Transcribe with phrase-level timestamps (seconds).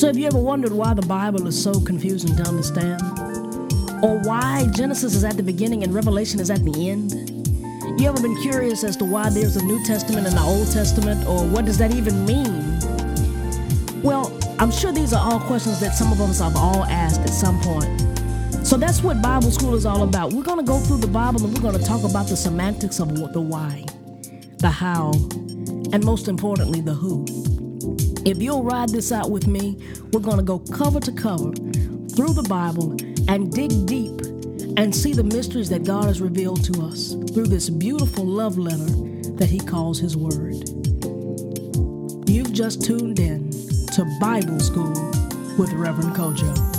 [0.00, 3.02] So, have you ever wondered why the Bible is so confusing to understand?
[4.02, 7.12] Or why Genesis is at the beginning and Revelation is at the end?
[8.00, 11.28] You ever been curious as to why there's a New Testament and the Old Testament,
[11.28, 12.80] or what does that even mean?
[14.02, 17.28] Well, I'm sure these are all questions that some of us have all asked at
[17.28, 18.66] some point.
[18.66, 20.32] So that's what Bible school is all about.
[20.32, 23.00] We're going to go through the Bible and we're going to talk about the semantics
[23.00, 23.84] of the why,
[24.60, 25.12] the how,
[25.92, 27.26] and most importantly, the who.
[28.26, 29.78] If you'll ride this out with me,
[30.12, 32.94] we're going to go cover to cover through the Bible
[33.30, 34.20] and dig deep
[34.76, 38.84] and see the mysteries that God has revealed to us through this beautiful love letter
[39.36, 40.52] that He calls His Word.
[42.28, 43.52] You've just tuned in
[43.94, 44.92] to Bible School
[45.56, 46.70] with Reverend Kojo.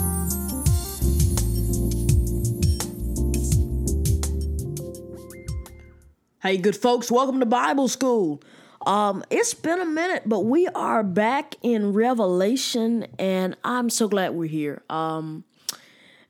[6.44, 8.44] Hey, good folks, welcome to Bible School.
[8.86, 14.34] Um, it's been a minute, but we are back in Revelation, and I'm so glad
[14.34, 14.82] we're here.
[14.90, 15.44] Um,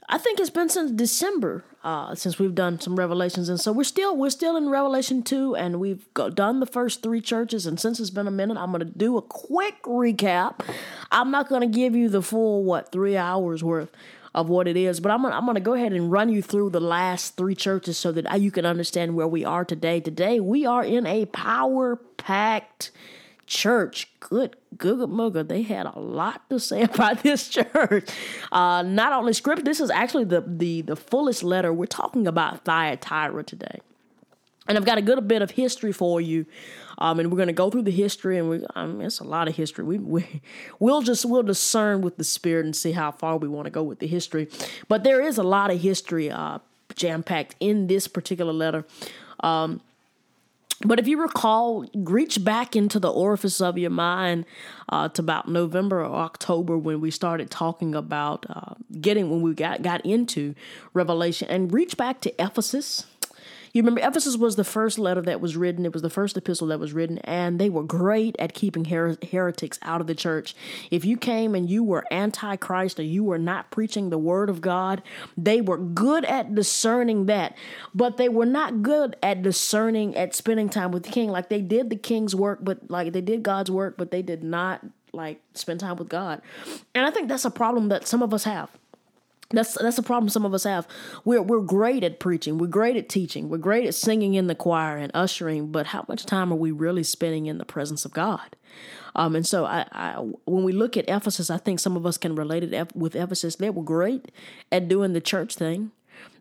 [0.10, 3.84] I think it's been since December uh, since we've done some revelations, and so we're
[3.84, 7.66] still we're still in Revelation two, and we've done the first three churches.
[7.66, 10.60] And since it's been a minute, I'm going to do a quick recap.
[11.12, 13.90] I'm not going to give you the full what three hours worth
[14.34, 15.00] of what it is.
[15.00, 17.98] But I'm gonna, I'm gonna go ahead and run you through the last three churches
[17.98, 20.00] so that you can understand where we are today.
[20.00, 22.92] Today we are in a power packed
[23.48, 24.10] church.
[24.20, 25.44] Good, good, mugger.
[25.44, 28.10] They had a lot to say about this church.
[28.52, 29.64] Uh, not only scripture.
[29.64, 31.74] This is actually the the the fullest letter.
[31.74, 33.80] We're talking about Thyatira today,
[34.68, 36.46] and I've got a good bit of history for you
[37.02, 39.24] um, and we're going to go through the history, and we, I mean, it's a
[39.24, 39.84] lot of history.
[39.84, 40.42] We, we,
[40.80, 43.82] we'll just, we'll discern with the Spirit and see how far we want to go
[43.82, 44.48] with the history.
[44.88, 46.60] But there is a lot of history uh,
[46.96, 48.86] jam packed in this particular letter.
[49.40, 49.82] Um,
[50.88, 54.46] but if you recall, reach back into the orifice of your mind
[54.90, 59.54] uh, to about November or October when we started talking about uh, getting when we
[59.54, 60.56] got got into
[60.94, 63.06] Revelation, and reach back to Ephesus.
[63.74, 66.68] You remember Ephesus was the first letter that was written, it was the first epistle
[66.68, 70.56] that was written, and they were great at keeping her- heretics out of the church.
[70.90, 74.62] If you came and you were antichrist or you were not preaching the word of
[74.62, 75.02] God,
[75.38, 77.56] they were good at discerning that,
[77.94, 81.30] but they were not good at discerning at spending time with the king.
[81.30, 84.44] Like they did the king's work, but like they did God's work, but they did
[84.44, 84.82] not
[85.14, 86.42] like spend time with God.
[86.96, 88.70] And I think that's a problem that some of us have.
[89.52, 90.88] That's that's a problem some of us have.
[91.26, 92.58] We're we're great at preaching.
[92.58, 93.50] We're great at teaching.
[93.50, 95.72] We're great at singing in the choir and ushering.
[95.72, 98.56] But how much time are we really spending in the presence of God?
[99.16, 100.14] Um, and so I, I,
[100.46, 103.56] when we look at Ephesus, I think some of us can relate it with Ephesus.
[103.56, 104.32] They were great
[104.72, 105.92] at doing the church thing.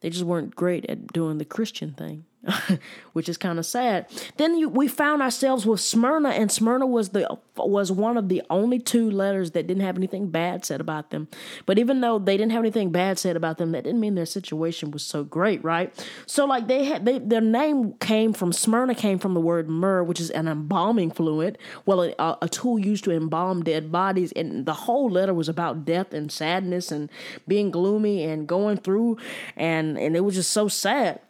[0.01, 2.25] They just weren't great at doing the Christian thing.
[3.13, 4.07] which is kind of sad.
[4.39, 8.43] Then you, we found ourselves with Smyrna, and Smyrna was the was one of the
[8.49, 11.29] only two letters that didn't have anything bad said about them.
[11.67, 14.25] But even though they didn't have anything bad said about them, that didn't mean their
[14.25, 15.93] situation was so great, right?
[16.27, 20.03] So like they had they, their name came from Smyrna came from the word myrrh,
[20.03, 21.59] which is an embalming fluid.
[21.85, 25.85] Well, a, a tool used to embalm dead bodies, and the whole letter was about
[25.85, 27.11] death and sadness and
[27.47, 29.19] being gloomy and going through,
[29.57, 31.21] and and it was just so sad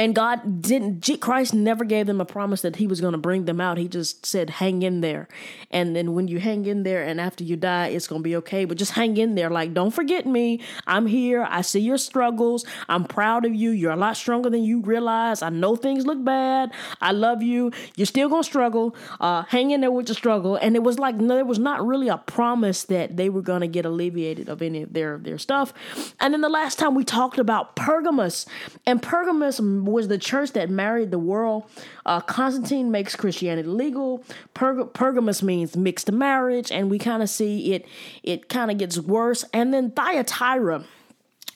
[0.00, 3.44] and God didn't, Christ never gave them a promise that He was going to bring
[3.44, 3.76] them out.
[3.76, 5.28] He just said, hang in there.
[5.70, 8.34] And then when you hang in there and after you die, it's going to be
[8.36, 8.64] okay.
[8.64, 9.50] But just hang in there.
[9.50, 10.62] Like, don't forget me.
[10.86, 11.46] I'm here.
[11.50, 12.64] I see your struggles.
[12.88, 13.72] I'm proud of you.
[13.72, 15.42] You're a lot stronger than you realize.
[15.42, 16.72] I know things look bad.
[17.02, 17.70] I love you.
[17.94, 18.96] You're still going to struggle.
[19.20, 20.56] Uh, hang in there with the struggle.
[20.56, 23.60] And it was like, no, there was not really a promise that they were going
[23.60, 25.74] to get alleviated of any of their, their stuff.
[26.20, 28.46] And then the last time we talked about Pergamos,
[28.86, 29.60] and Pergamos
[29.90, 31.64] was the church that married the world.
[32.06, 34.24] Uh, Constantine makes Christianity legal.
[34.54, 37.86] Perg- Pergamos means mixed marriage, and we kind of see it.
[38.22, 40.84] It kind of gets worse, and then Thyatira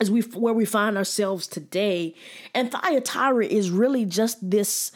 [0.00, 2.14] is we where we find ourselves today,
[2.54, 4.90] and Thyatira is really just this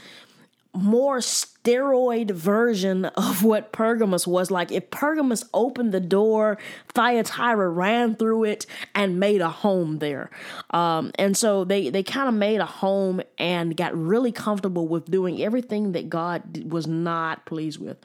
[0.74, 4.70] more steroid version of what Pergamus was like.
[4.70, 10.30] If Pergamus opened the door, Thyatira ran through it and made a home there.
[10.70, 15.10] Um, and so they, they kind of made a home and got really comfortable with
[15.10, 17.98] doing everything that God was not pleased with.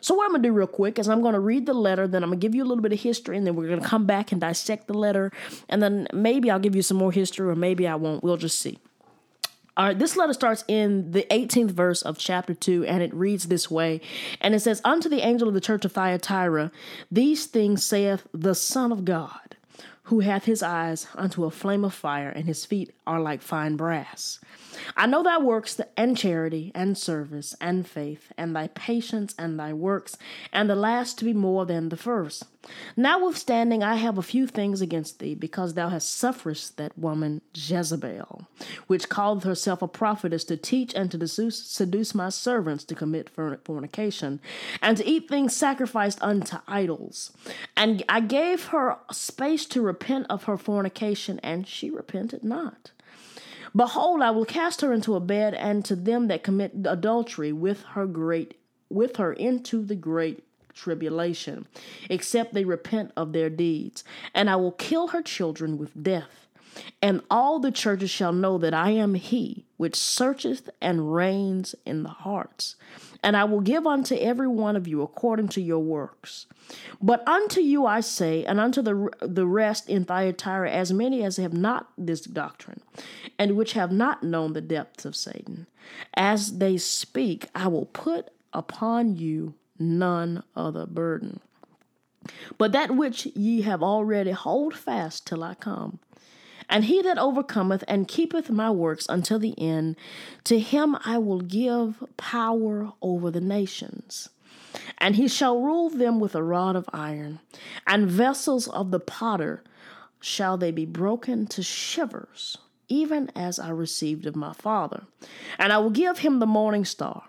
[0.00, 2.06] So, what I'm going to do real quick is I'm going to read the letter,
[2.06, 3.80] then I'm going to give you a little bit of history, and then we're going
[3.80, 5.32] to come back and dissect the letter.
[5.68, 8.22] And then maybe I'll give you some more history, or maybe I won't.
[8.22, 8.78] We'll just see.
[9.76, 13.48] All right, this letter starts in the 18th verse of chapter 2, and it reads
[13.48, 14.00] this way.
[14.40, 16.72] And it says, Unto the angel of the church of Thyatira,
[17.10, 19.56] these things saith the Son of God,
[20.04, 23.76] who hath his eyes unto a flame of fire, and his feet are like fine
[23.76, 24.40] brass.
[24.96, 29.72] I know thy works and charity and service and faith, and thy patience and thy
[29.72, 30.16] works,
[30.52, 32.44] and the last to be more than the first.
[32.96, 38.48] Notwithstanding, I have a few things against thee, because thou hast suffered that woman Jezebel,
[38.88, 44.40] which called herself a prophetess, to teach and to seduce my servants to commit fornication,
[44.82, 47.32] and to eat things sacrificed unto idols.
[47.76, 52.90] And I gave her space to repent of her fornication, and she repented not.
[53.76, 57.82] Behold, I will cast her into a bed, and to them that commit adultery with
[57.82, 58.58] her great
[58.88, 61.66] with her into the great tribulation,
[62.08, 64.04] except they repent of their deeds.
[64.34, 66.46] And I will kill her children with death.
[67.02, 72.02] And all the churches shall know that I am he which searcheth and reigns in
[72.02, 72.76] the hearts.
[73.26, 76.46] And I will give unto every one of you according to your works.
[77.02, 81.36] But unto you I say, and unto the, the rest in Thyatira, as many as
[81.36, 82.82] have not this doctrine,
[83.36, 85.66] and which have not known the depths of Satan,
[86.14, 91.40] as they speak, I will put upon you none other burden.
[92.58, 95.98] But that which ye have already hold fast till I come.
[96.68, 99.96] And he that overcometh and keepeth my works until the end,
[100.44, 104.28] to him I will give power over the nations.
[104.98, 107.40] And he shall rule them with a rod of iron,
[107.86, 109.62] and vessels of the potter
[110.20, 112.58] shall they be broken to shivers,
[112.88, 115.04] even as I received of my Father.
[115.58, 117.24] And I will give him the morning star.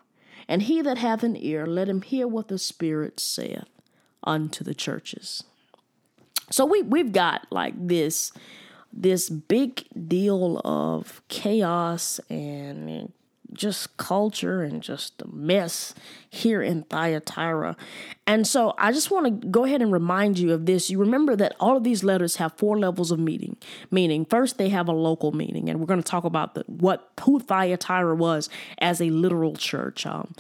[0.48, 3.68] And he that hath an ear, let him hear what the Spirit saith
[4.24, 5.44] unto the churches.
[6.50, 8.32] So we we've got like this
[8.92, 13.12] this big deal of chaos and
[13.54, 15.94] just culture and just a mess
[16.30, 17.76] here in Thyatira.
[18.26, 20.90] And so I just want to go ahead and remind you of this.
[20.90, 23.56] You remember that all of these letters have four levels of meaning.
[23.90, 27.10] Meaning, first they have a local meaning, and we're going to talk about the, what
[27.22, 28.50] who Thyatira was
[28.80, 30.06] as a literal church.
[30.06, 30.34] Um,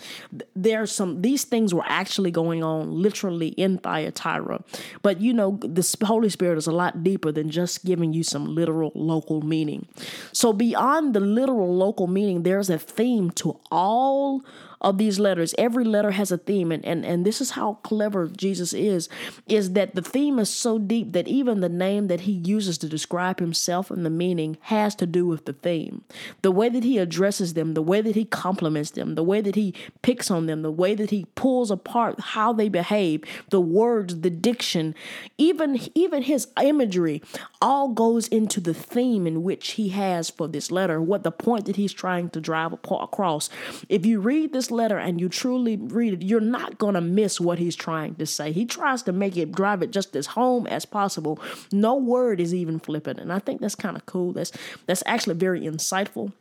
[0.55, 4.63] there's some these things were actually going on literally in Thyatira,
[5.01, 8.53] but you know the Holy Spirit is a lot deeper than just giving you some
[8.53, 9.87] literal local meaning.
[10.33, 14.41] So beyond the literal local meaning, there's a theme to all
[14.81, 15.55] of these letters.
[15.57, 19.09] Every letter has a theme, and, and, and this is how clever Jesus is,
[19.47, 22.89] is that the theme is so deep that even the name that he uses to
[22.89, 26.03] describe himself and the meaning has to do with the theme.
[26.41, 29.55] The way that he addresses them, the way that he compliments them, the way that
[29.55, 34.21] he picks on them, the way that he pulls apart how they behave, the words,
[34.21, 34.95] the diction,
[35.37, 37.21] even even his imagery
[37.61, 41.65] all goes into the theme in which he has for this letter, what the point
[41.65, 43.49] that he's trying to drive across.
[43.89, 47.39] If you read this letter and you truly read it, you're not going to miss
[47.39, 48.51] what he's trying to say.
[48.51, 51.39] He tries to make it drive it just as home as possible.
[51.71, 53.19] No word is even flippant.
[53.19, 54.33] And I think that's kind of cool.
[54.33, 54.51] That's
[54.85, 56.31] that's actually very insightful.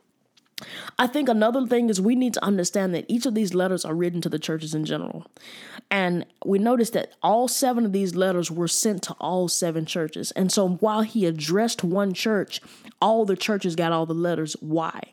[0.99, 3.95] I think another thing is we need to understand that each of these letters are
[3.95, 5.27] written to the churches in general.
[5.91, 10.31] And we notice that all seven of these letters were sent to all seven churches.
[10.33, 12.63] And so while he addressed one church,
[13.03, 14.57] all the churches got all the letters.
[14.61, 15.13] Why?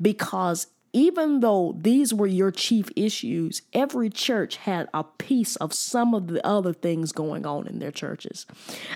[0.00, 6.14] Because even though these were your chief issues, every church had a piece of some
[6.14, 8.46] of the other things going on in their churches.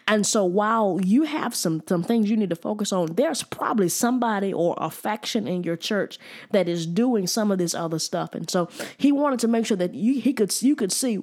[0.07, 3.89] And so while you have some, some things you need to focus on, there's probably
[3.89, 6.19] somebody or a faction in your church
[6.51, 8.35] that is doing some of this other stuff.
[8.35, 8.69] And so
[8.99, 11.23] he wanted to make sure that you he could you could see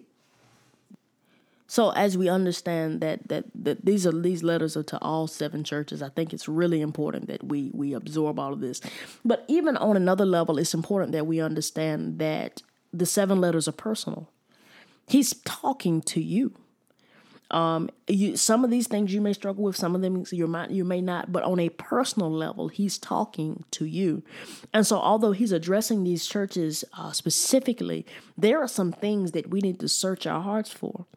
[1.74, 5.64] so as we understand that, that that these are these letters are to all seven
[5.64, 8.80] churches, I think it's really important that we we absorb all of this.
[9.26, 12.62] But even on another level, it's important that we understand that
[12.94, 14.30] the seven letters are personal.
[15.08, 16.54] He's talking to you.
[17.50, 20.70] Um, you, some of these things you may struggle with, some of them you might
[20.70, 24.22] you may not, but on a personal level, he's talking to you.
[24.74, 28.06] And so, although he's addressing these churches uh, specifically,
[28.38, 31.08] there are some things that we need to search our hearts for.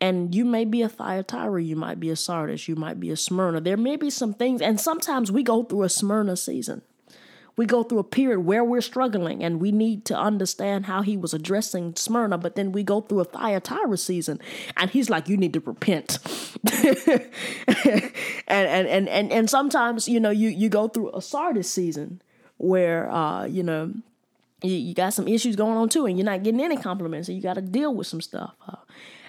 [0.00, 3.16] And you may be a Thyatira, you might be a Sardis, you might be a
[3.16, 3.60] Smyrna.
[3.60, 6.82] There may be some things, and sometimes we go through a Smyrna season
[7.56, 11.16] we go through a period where we're struggling and we need to understand how he
[11.16, 14.38] was addressing Smyrna, but then we go through a Thyatira season
[14.76, 16.18] and he's like, you need to repent.
[16.82, 17.30] and,
[18.46, 22.20] and, and, and, and sometimes, you know, you, you go through a Sardis season
[22.58, 23.94] where, uh, you know,
[24.62, 27.36] you, you got some issues going on too and you're not getting any compliments and
[27.36, 28.54] you got to deal with some stuff.
[28.68, 28.76] Uh,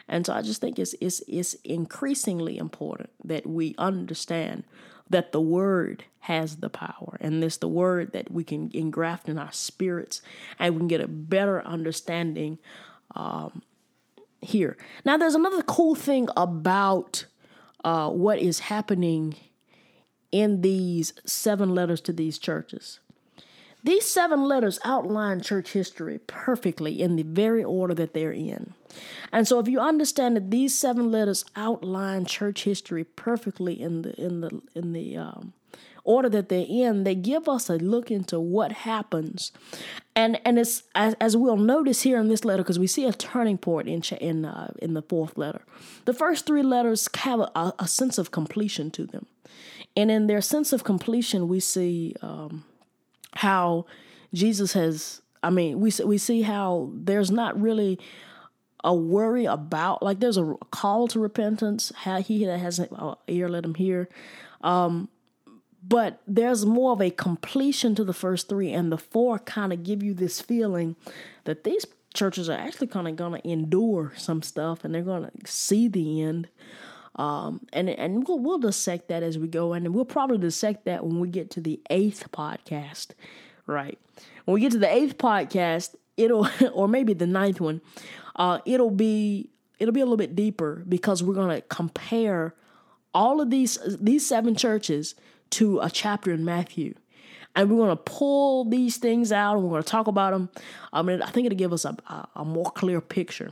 [0.08, 4.64] and so I just think it's, it's, it's increasingly important that we understand
[5.10, 9.38] that the word has the power and it's the word that we can engraft in
[9.38, 10.22] our spirits
[10.60, 12.58] and we can get a better understanding
[13.16, 13.62] um,
[14.42, 14.78] here.
[15.06, 17.26] Now there's another cool thing about
[17.84, 19.36] uh, what is happening
[20.32, 23.00] in these seven letters to these churches
[23.84, 28.74] These seven letters outline church history perfectly in the very order that they're in.
[29.32, 34.20] And so if you understand that these seven letters outline church history perfectly in the
[34.20, 35.54] in the in the um,
[36.04, 39.52] order that they're in, they give us a look into what happens.
[40.16, 43.14] And and it's as, as we'll notice here in this letter because we see a
[43.14, 45.62] turning point in in uh, in the fourth letter.
[46.06, 49.28] The first three letters have a, a, sense of completion to them,
[49.96, 52.64] and in their sense of completion, we see um,
[53.34, 53.86] how
[54.34, 55.22] Jesus has.
[55.44, 58.00] I mean, we we see how there's not really
[58.84, 61.92] a worry about like there's a call to repentance.
[61.96, 64.10] How he that has an ear, let him hear.
[64.62, 65.10] Um,
[65.88, 69.84] but there's more of a completion to the first three, and the four kind of
[69.84, 70.96] give you this feeling
[71.46, 75.24] that these churches are actually kind of going to endure some stuff and they're going
[75.24, 76.50] to see the end.
[77.18, 81.06] Um, and and we'll, we'll dissect that as we go, and we'll probably dissect that
[81.06, 83.08] when we get to the eighth podcast,
[83.66, 83.98] right?
[84.46, 87.82] When we get to the eighth podcast, it'll or maybe the ninth one,
[88.36, 92.54] uh, it'll be it'll be a little bit deeper because we're to compare
[93.14, 95.16] all of these these seven churches
[95.52, 96.94] to a chapter in Matthew.
[97.56, 100.50] And we're going to pull these things out and we're going to talk about them.
[100.94, 103.52] I mean, I think it'll give us a, a, a more clear picture.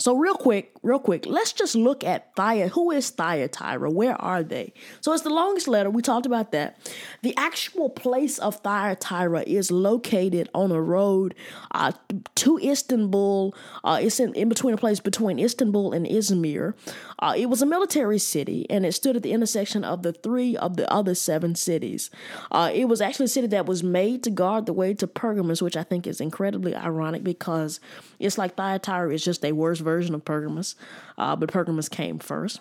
[0.00, 2.68] So real quick, real quick, let's just look at Thyatira.
[2.68, 3.90] Who is Thyatira?
[3.90, 4.72] Where are they?
[5.00, 5.90] So it's the longest letter.
[5.90, 6.78] We talked about that.
[7.22, 11.34] The actual place of Thyatira is located on a road
[11.72, 11.90] uh,
[12.36, 13.56] to Istanbul.
[13.82, 16.74] Uh, it's in, in between a place between Istanbul and Izmir.
[17.18, 20.56] Uh, it was a military city, and it stood at the intersection of the three
[20.56, 22.08] of the other seven cities.
[22.52, 25.60] Uh, it was actually a city that was made to guard the way to Pergamus,
[25.60, 27.80] which I think is incredibly ironic because
[28.20, 30.76] it's like Thyatira is just a worse version of Pergamus,
[31.16, 32.60] uh, but Pergamus came first.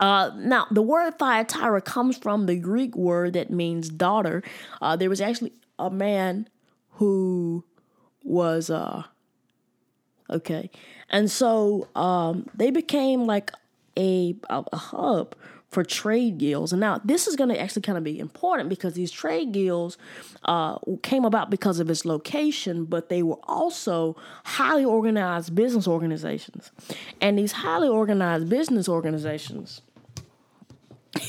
[0.00, 4.42] Uh, now, the word Thyatira comes from the Greek word that means daughter.
[4.80, 6.48] Uh, there was actually a man
[6.92, 7.64] who
[8.24, 9.02] was, uh,
[10.30, 10.70] okay.
[11.10, 13.50] And so um, they became like
[13.96, 15.34] a, a, a hub
[15.70, 16.72] for trade guilds.
[16.72, 19.96] And now this is going to actually kind of be important because these trade guilds
[20.44, 26.72] uh, came about because of its location, but they were also highly organized business organizations.
[27.20, 29.82] And these highly organized business organizations.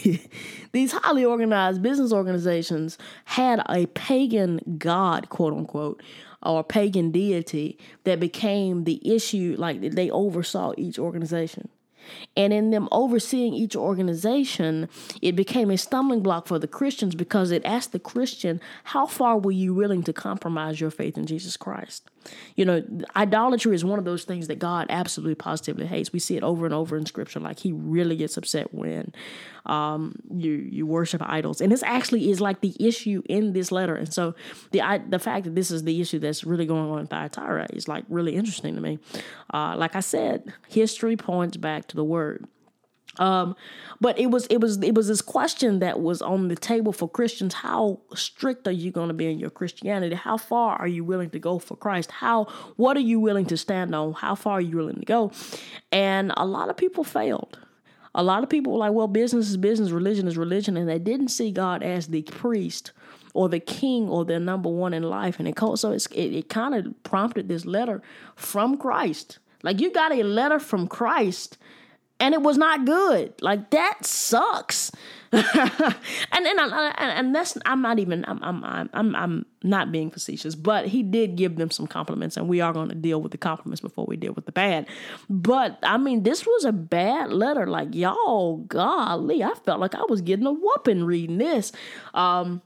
[0.72, 6.02] these highly organized business organizations had a pagan god, quote unquote,
[6.44, 11.70] or pagan deity that became the issue, like they oversaw each organization.
[12.36, 14.90] And in them overseeing each organization,
[15.22, 19.38] it became a stumbling block for the Christians because it asked the Christian, How far
[19.38, 22.10] were you willing to compromise your faith in Jesus Christ?
[22.56, 22.84] You know,
[23.16, 26.14] idolatry is one of those things that God absolutely positively hates.
[26.14, 27.40] We see it over and over in Scripture.
[27.40, 29.14] Like He really gets upset when
[29.66, 33.96] um, you you worship idols, and this actually is like the issue in this letter.
[33.96, 34.36] And so
[34.72, 37.68] the I, the fact that this is the issue that's really going on in Thyatira
[37.74, 39.00] is like really interesting to me.
[39.54, 42.48] Uh, like I said, history points back to the Word.
[43.22, 43.56] Um,
[44.00, 47.08] but it was it was it was this question that was on the table for
[47.08, 50.16] Christians: How strict are you going to be in your Christianity?
[50.16, 52.10] How far are you willing to go for Christ?
[52.10, 52.46] How
[52.78, 54.14] what are you willing to stand on?
[54.14, 55.32] How far are you willing to go?
[55.92, 57.60] And a lot of people failed.
[58.16, 61.00] A lot of people were like, "Well, business is business, religion is religion," and they
[61.00, 62.92] didn't see God as the priest
[63.36, 65.38] or the king or their number one in life.
[65.38, 68.02] And it so it, it kind of prompted this letter
[68.36, 69.38] from Christ.
[69.62, 71.60] Like you got a letter from Christ
[72.22, 73.34] and it was not good.
[73.42, 74.92] Like that sucks.
[75.34, 75.44] and
[76.32, 80.88] and, and and that's I'm not even I'm I'm I'm I'm not being facetious, but
[80.88, 83.82] he did give them some compliments, and we are going to deal with the compliments
[83.82, 84.88] before we deal with the bad.
[85.30, 87.66] But I mean, this was a bad letter.
[87.66, 91.72] Like y'all, golly, I felt like I was getting a whooping reading this.
[92.14, 92.62] Um,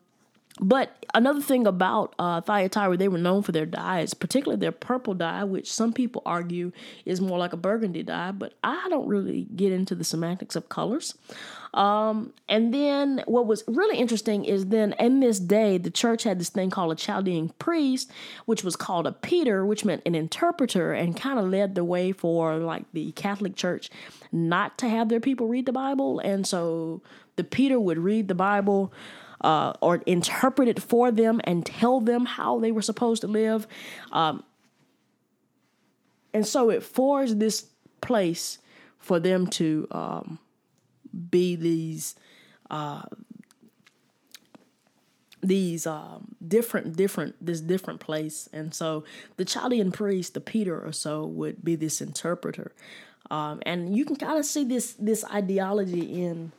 [0.61, 5.13] but another thing about uh, Thyatira, they were known for their dyes, particularly their purple
[5.13, 6.71] dye, which some people argue
[7.03, 10.69] is more like a burgundy dye, but I don't really get into the semantics of
[10.69, 11.13] colors.
[11.73, 16.39] Um, and then what was really interesting is then in this day, the church had
[16.39, 18.09] this thing called a Chaldean priest,
[18.45, 22.13] which was called a Peter, which meant an interpreter, and kind of led the way
[22.13, 23.89] for like the Catholic Church
[24.31, 26.19] not to have their people read the Bible.
[26.19, 27.01] And so
[27.35, 28.93] the Peter would read the Bible
[29.41, 33.67] uh, or interpret it for them and tell them how they were supposed to live.
[34.11, 34.43] Um,
[36.33, 37.67] and so it forged this
[38.01, 38.59] place
[38.99, 40.39] for them to um,
[41.29, 42.15] be these
[42.69, 43.03] uh,
[45.41, 49.03] these um, different different this different place and so
[49.37, 52.71] the chaldean priest the peter or so would be this interpreter
[53.29, 56.51] um, and you can kind of see this this ideology in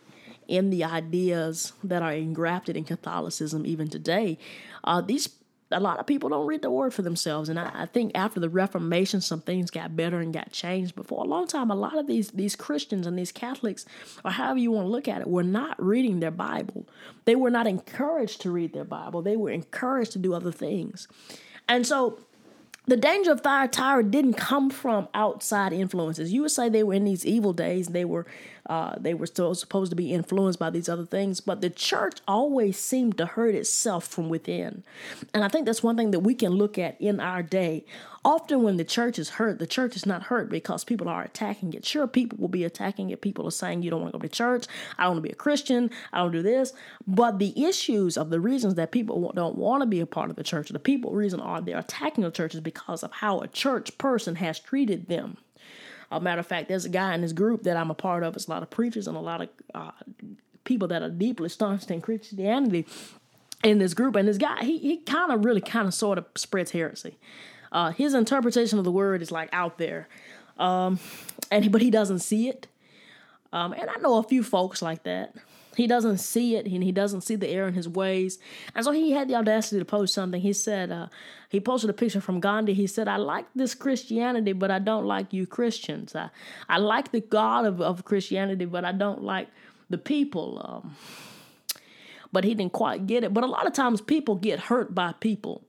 [0.48, 4.38] in the ideas that are engrafted in Catholicism even today.
[4.84, 5.28] Uh, these
[5.70, 7.48] a lot of people don't read the word for themselves.
[7.48, 10.94] And I, I, think after the Reformation, some things got better and got changed.
[10.94, 13.84] But for a long time, a lot of these these Christians and these Catholics,
[14.24, 16.86] or however you want to look at it, were not reading their Bible.
[17.24, 19.22] They were not encouraged to read their Bible.
[19.22, 21.08] They were encouraged to do other things.
[21.68, 22.20] And so
[22.86, 26.32] the danger of Thyatira didn't come from outside influences.
[26.32, 27.88] You would say they were in these evil days.
[27.88, 28.26] They were,
[28.66, 31.40] uh, they were still supposed to be influenced by these other things.
[31.40, 34.84] But the church always seemed to hurt itself from within,
[35.34, 37.84] and I think that's one thing that we can look at in our day.
[38.26, 41.74] Often, when the church is hurt, the church is not hurt because people are attacking
[41.74, 41.86] it.
[41.86, 43.20] Sure, people will be attacking it.
[43.20, 44.66] People are saying you don't want to go to church.
[44.98, 45.90] I don't want to be a Christian.
[46.12, 46.72] I don't do this.
[47.06, 50.34] But the issues of the reasons that people don't want to be a part of
[50.34, 53.46] the church, the people reason are they're attacking the church is because of how a
[53.46, 55.36] church person has treated them.
[56.10, 58.34] A matter of fact, there's a guy in this group that I'm a part of.
[58.34, 59.92] It's a lot of preachers and a lot of uh,
[60.64, 62.86] people that are deeply staunch in Christianity
[63.62, 64.16] in this group.
[64.16, 67.18] And this guy, he he kind of really kind of sort of spreads heresy.
[67.72, 70.08] Uh, his interpretation of the word is like out there,
[70.58, 70.98] um,
[71.50, 72.66] and but he doesn't see it.
[73.52, 75.34] Um, and I know a few folks like that.
[75.76, 78.38] He doesn't see it, and he doesn't see the error in his ways.
[78.74, 80.40] And so he had the audacity to post something.
[80.40, 81.08] He said, uh,
[81.50, 82.72] he posted a picture from Gandhi.
[82.72, 86.16] He said, I like this Christianity, but I don't like you Christians.
[86.16, 86.30] I,
[86.66, 89.48] I like the God of, of Christianity, but I don't like
[89.90, 90.62] the people.
[90.64, 90.96] Um,
[92.32, 93.34] but he didn't quite get it.
[93.34, 95.62] But a lot of times people get hurt by people.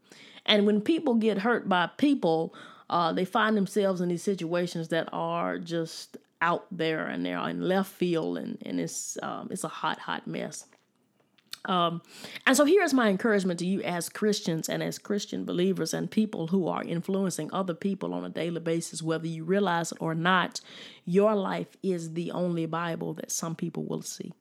[0.47, 2.55] And when people get hurt by people,
[2.89, 7.61] uh, they find themselves in these situations that are just out there and they're in
[7.61, 10.65] left field and, and it's um, it's a hot, hot mess.
[11.65, 12.01] Um,
[12.45, 16.47] and so here's my encouragement to you as Christians and as Christian believers and people
[16.47, 20.61] who are influencing other people on a daily basis, whether you realize it or not,
[21.03, 24.31] your life is the only Bible that some people will see.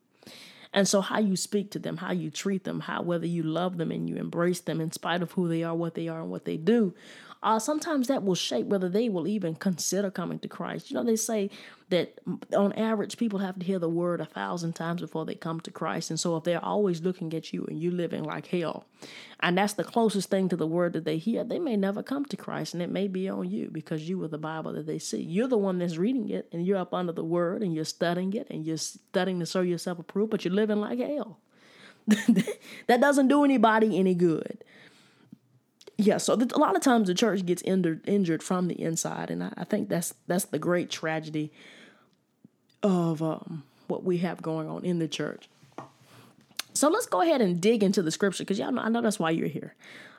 [0.76, 3.78] And so, how you speak to them, how you treat them, how whether you love
[3.78, 6.30] them and you embrace them in spite of who they are, what they are, and
[6.30, 6.92] what they do,
[7.46, 10.90] uh, sometimes that will shape whether they will even consider coming to Christ.
[10.90, 11.48] You know, they say
[11.90, 12.18] that
[12.52, 15.70] on average, people have to hear the word a thousand times before they come to
[15.70, 16.10] Christ.
[16.10, 18.84] And so, if they're always looking at you and you living like hell,
[19.38, 22.24] and that's the closest thing to the word that they hear, they may never come
[22.24, 22.74] to Christ.
[22.74, 25.22] And it may be on you because you are the Bible that they see.
[25.22, 28.32] You're the one that's reading it, and you're up under the word, and you're studying
[28.32, 31.38] it, and you're studying to show yourself approved, but you're living like hell.
[32.08, 34.64] that doesn't do anybody any good
[35.98, 39.42] yeah, so a lot of times the church gets injured injured from the inside, and
[39.42, 41.52] I, I think that's that's the great tragedy
[42.82, 45.48] of um, what we have going on in the church.
[46.74, 49.18] So let's go ahead and dig into the scripture because y'all know I know that's
[49.18, 49.74] why you're here.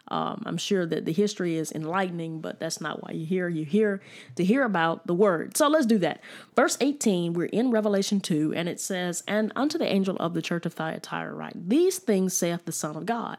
[0.09, 3.49] Um, I'm sure that the history is enlightening, but that's not why you're here.
[3.49, 4.01] You're here
[4.37, 5.57] to hear about the word.
[5.57, 6.21] So let's do that.
[6.55, 10.41] Verse 18, we're in Revelation 2, and it says, And unto the angel of the
[10.41, 13.37] church of Thyatira write, These things saith the Son of God.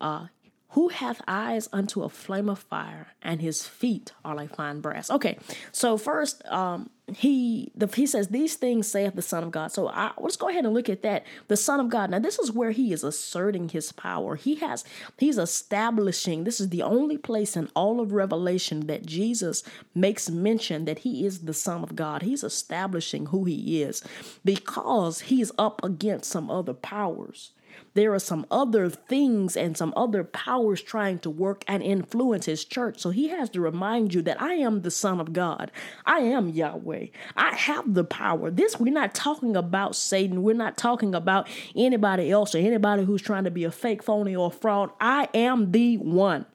[0.00, 0.26] Uh,
[0.70, 5.10] who hath eyes unto a flame of fire, and his feet are like fine brass.
[5.10, 5.38] Okay,
[5.72, 9.72] so first, um, he the, he says these things saith the Son of God.
[9.72, 11.24] So I, let's go ahead and look at that.
[11.46, 12.10] The Son of God.
[12.10, 14.36] Now this is where he is asserting his power.
[14.36, 14.84] He has
[15.16, 16.44] he's establishing.
[16.44, 19.62] This is the only place in all of Revelation that Jesus
[19.94, 22.22] makes mention that he is the Son of God.
[22.22, 24.02] He's establishing who he is
[24.44, 27.52] because he's up against some other powers
[27.94, 32.64] there are some other things and some other powers trying to work and influence his
[32.64, 33.00] church.
[33.00, 35.70] So he has to remind you that I am the Son of God.
[36.06, 37.06] I am Yahweh.
[37.36, 38.50] I have the power.
[38.50, 40.42] This, we're not talking about Satan.
[40.42, 44.34] We're not talking about anybody else or anybody who's trying to be a fake, phony,
[44.36, 44.90] or fraud.
[45.00, 46.46] I am the one.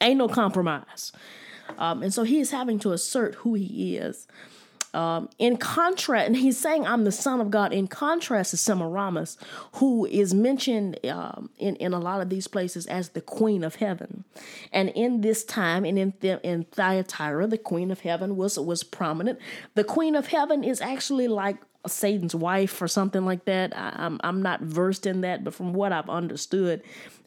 [0.00, 1.12] Ain't no compromise.
[1.78, 4.26] Um, and so he is having to assert who he is.
[4.94, 9.38] Um, in contrast, and he's saying, I'm the Son of God, in contrast to Semiramis,
[9.74, 13.76] who is mentioned um, in, in a lot of these places as the Queen of
[13.76, 14.24] Heaven.
[14.70, 19.38] And in this time, and in, in Thyatira, the Queen of Heaven was, was prominent.
[19.74, 23.76] The Queen of Heaven is actually like Satan's wife or something like that.
[23.76, 26.82] I, am I'm, I'm not versed in that, but from what I've understood,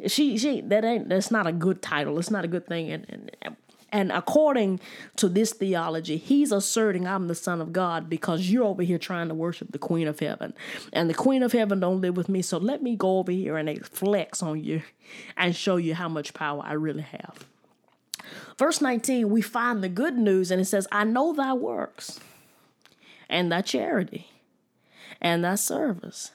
[0.07, 2.17] she she that ain't that's not a good title.
[2.19, 3.05] It's not a good thing, and,
[3.41, 3.55] and
[3.95, 4.81] and according
[5.15, 9.29] to this theology, he's asserting I'm the son of God because you're over here trying
[9.29, 10.53] to worship the queen of heaven.
[10.91, 13.55] And the queen of heaven don't live with me, so let me go over here
[13.55, 14.81] and flex on you
[15.37, 17.45] and show you how much power I really have.
[18.59, 22.19] Verse 19, we find the good news and it says, I know thy works
[23.29, 24.29] and thy charity
[25.21, 26.31] and thy service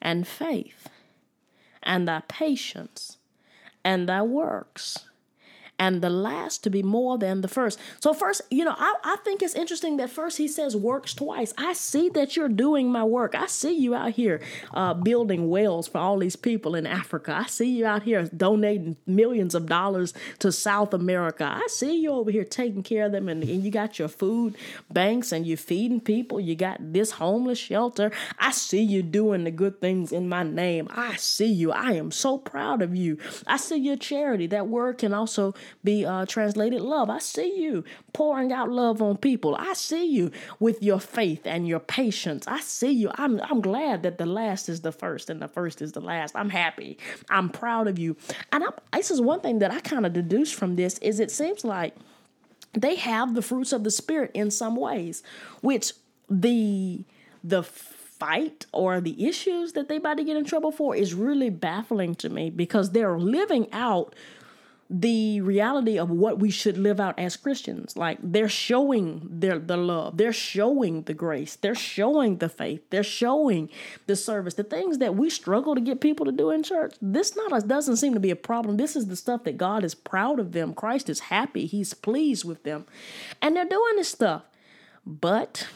[0.00, 0.88] and faith
[1.82, 3.16] and thy patience
[3.82, 5.07] and thy works
[5.78, 7.78] and the last to be more than the first.
[8.00, 11.52] So, first, you know, I, I think it's interesting that first he says works twice.
[11.56, 13.34] I see that you're doing my work.
[13.34, 14.40] I see you out here
[14.74, 17.36] uh, building wells for all these people in Africa.
[17.36, 21.44] I see you out here donating millions of dollars to South America.
[21.44, 24.56] I see you over here taking care of them, and, and you got your food
[24.90, 26.40] banks and you're feeding people.
[26.40, 28.10] You got this homeless shelter.
[28.38, 30.88] I see you doing the good things in my name.
[30.90, 31.72] I see you.
[31.72, 33.18] I am so proud of you.
[33.46, 34.46] I see your charity.
[34.46, 35.54] That word can also
[35.84, 37.10] be uh, translated love.
[37.10, 39.56] I see you pouring out love on people.
[39.56, 42.46] I see you with your faith and your patience.
[42.46, 43.10] I see you.
[43.14, 46.34] I'm, I'm glad that the last is the first and the first is the last.
[46.36, 46.98] I'm happy.
[47.30, 48.16] I'm proud of you.
[48.52, 51.30] And I'm, this is one thing that I kind of deduce from this is it
[51.30, 51.94] seems like
[52.72, 55.22] they have the fruits of the spirit in some ways,
[55.60, 55.92] which
[56.28, 57.04] the
[57.44, 61.50] the fight or the issues that they about to get in trouble for is really
[61.50, 64.14] baffling to me because they're living out
[64.90, 67.94] the reality of what we should live out as Christians.
[67.94, 73.02] Like they're showing their the love, they're showing the grace, they're showing the faith, they're
[73.02, 73.68] showing
[74.06, 76.94] the service, the things that we struggle to get people to do in church.
[77.02, 78.78] This not a, doesn't seem to be a problem.
[78.78, 80.72] This is the stuff that God is proud of them.
[80.72, 81.66] Christ is happy.
[81.66, 82.86] He's pleased with them,
[83.42, 84.44] and they're doing this stuff.
[85.04, 85.66] But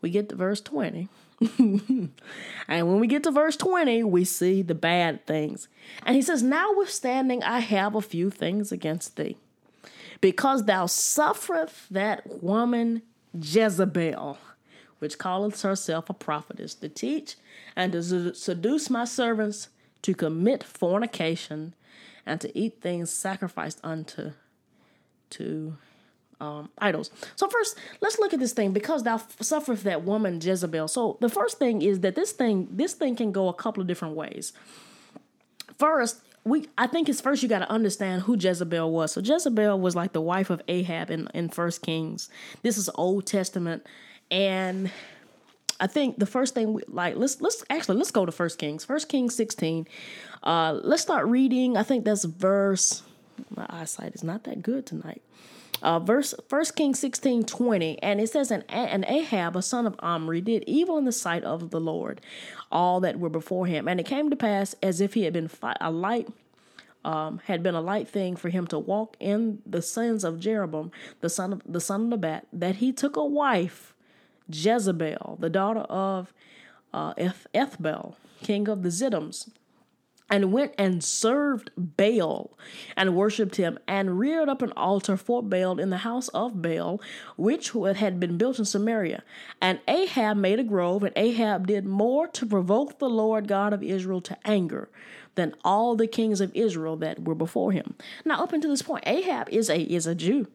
[0.00, 1.08] we get to verse twenty.
[1.58, 2.10] and
[2.68, 5.68] when we get to verse 20, we see the bad things.
[6.04, 9.36] And he says, Notwithstanding, I have a few things against thee,
[10.20, 13.02] because thou sufferest that woman
[13.38, 14.38] Jezebel,
[14.98, 17.36] which calleth herself a prophetess, to teach
[17.74, 19.68] and to seduce my servants
[20.02, 21.74] to commit fornication
[22.24, 24.32] and to eat things sacrificed unto
[25.30, 25.76] to
[26.40, 27.10] um, idols.
[27.36, 30.88] So first, let's look at this thing because thou sufferest that woman Jezebel.
[30.88, 33.86] So the first thing is that this thing this thing can go a couple of
[33.86, 34.52] different ways.
[35.78, 39.12] First, we I think it's first you got to understand who Jezebel was.
[39.12, 42.28] So Jezebel was like the wife of Ahab in in First Kings.
[42.62, 43.86] This is Old Testament,
[44.30, 44.90] and
[45.80, 48.84] I think the first thing we like let's let's actually let's go to First Kings.
[48.84, 49.88] First Kings sixteen.
[50.42, 51.76] Uh, let's start reading.
[51.76, 53.02] I think that's verse.
[53.54, 55.22] My eyesight is not that good tonight
[55.82, 59.94] uh, verse First Kings sixteen twenty, and it says, and, and Ahab, a son of
[60.00, 62.20] Omri, did evil in the sight of the Lord,
[62.70, 65.48] all that were before him, and it came to pass as if he had been
[65.48, 66.28] fi- a light.
[67.04, 70.90] Um, had been a light thing for him to walk in the sins of Jeroboam,
[71.20, 73.94] the son of the son of Nebat, that he took a wife,
[74.50, 76.34] Jezebel, the daughter of
[76.92, 79.50] uh, Ethbaal, king of the Zidonians,
[80.28, 82.58] and went and served Baal
[82.96, 87.00] and worshipped him and reared up an altar for Baal in the house of Baal,
[87.36, 89.22] which had been built in Samaria.
[89.60, 93.82] And Ahab made a grove, and Ahab did more to provoke the Lord God of
[93.82, 94.88] Israel to anger
[95.36, 97.94] than all the kings of Israel that were before him.
[98.24, 100.48] Now, up until this point, Ahab is a is a Jew.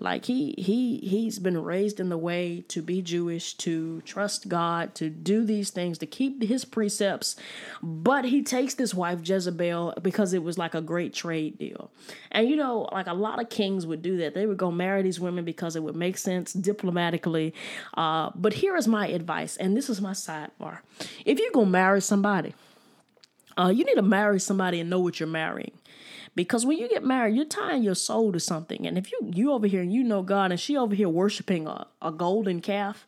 [0.00, 4.94] Like he he he's been raised in the way to be Jewish, to trust God,
[4.96, 7.36] to do these things, to keep his precepts.
[7.82, 11.90] But he takes this wife Jezebel because it was like a great trade deal.
[12.32, 14.34] And you know, like a lot of kings would do that.
[14.34, 17.54] They would go marry these women because it would make sense diplomatically.
[17.94, 20.80] Uh, but here is my advice, and this is my sidebar.
[21.24, 22.54] If you're gonna marry somebody,
[23.56, 25.72] uh, you need to marry somebody and know what you're marrying.
[26.34, 28.86] Because when you get married, you're tying your soul to something.
[28.86, 31.66] And if you you over here and you know God and she over here worshiping
[31.66, 33.06] a, a golden calf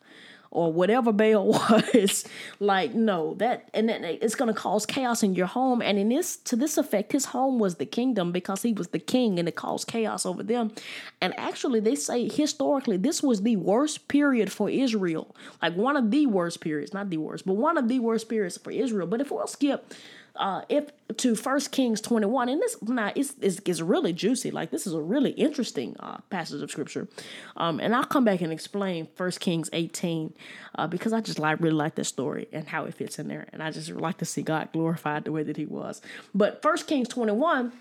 [0.49, 1.47] or whatever Baal
[1.93, 2.25] was,
[2.59, 5.81] like no, that and then it's gonna cause chaos in your home.
[5.81, 8.99] And in this to this effect, his home was the kingdom because he was the
[8.99, 10.71] king and it caused chaos over them.
[11.19, 15.35] And actually they say historically this was the worst period for Israel.
[15.61, 18.57] Like one of the worst periods, not the worst, but one of the worst periods
[18.57, 19.07] for Israel.
[19.07, 19.93] But if we'll skip
[20.37, 24.51] uh, if to First Kings 21, and this now it's, it's, it's really juicy.
[24.51, 27.07] Like this is a really interesting uh, passage of scripture,
[27.55, 30.33] um, and I'll come back and explain First Kings 18
[30.75, 33.47] uh, because I just like really like this story and how it fits in there,
[33.51, 36.01] and I just like to see God glorified the way that He was.
[36.33, 37.71] But First Kings 21.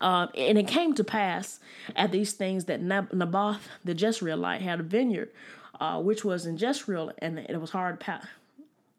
[0.00, 1.60] Uh, and it came to pass
[1.94, 5.30] at these things that Naboth the Jezreelite had a vineyard,
[5.78, 8.26] uh, which was in Jezreel, and it was hard pa-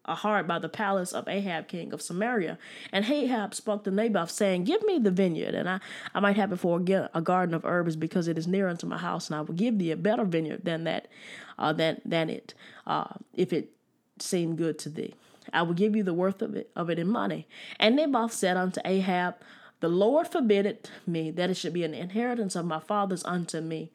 [0.06, 2.58] a hard by the palace of Ahab, king of Samaria.
[2.92, 5.80] And Ahab spoke to Naboth, saying, Give me the vineyard, and I,
[6.14, 8.98] I might have it for a garden of herbs, because it is near unto my
[8.98, 11.08] house, and I will give thee a better vineyard than that,
[11.58, 12.54] uh, than than it,
[12.86, 13.72] uh, if it
[14.20, 15.14] seem good to thee.
[15.52, 17.48] I will give you the worth of it of it in money.
[17.80, 19.36] And Naboth said unto Ahab,
[19.84, 23.60] The Lord forbid it me that it should be an inheritance of my fathers unto
[23.60, 23.92] me.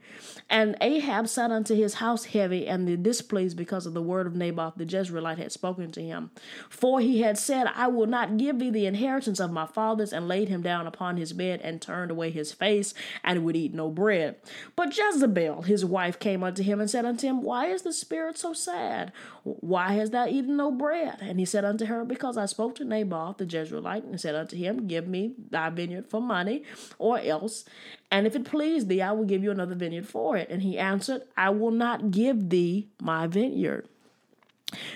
[0.51, 4.74] And Ahab sat unto his house heavy and displeased because of the word of Naboth
[4.77, 6.31] the Jezreelite had spoken to him.
[6.68, 10.29] For he had said, I will not give thee the inheritance of my fathers, and
[10.29, 12.92] laid him down upon his bed and turned away his face
[13.24, 14.37] and would eat no bread.
[14.77, 18.37] But Jezebel, his wife, came unto him and said unto him, Why is the spirit
[18.37, 19.11] so sad?
[19.42, 21.16] Why hast thou eaten no bread?
[21.22, 24.55] And he said unto her, Because I spoke to Naboth the Jezreelite and said unto
[24.55, 26.64] him, Give me thy vineyard for money,
[26.99, 27.64] or else,
[28.11, 30.49] and if it please thee, I will give you another vineyard for it.
[30.51, 33.88] And he answered, I will not give thee my vineyard.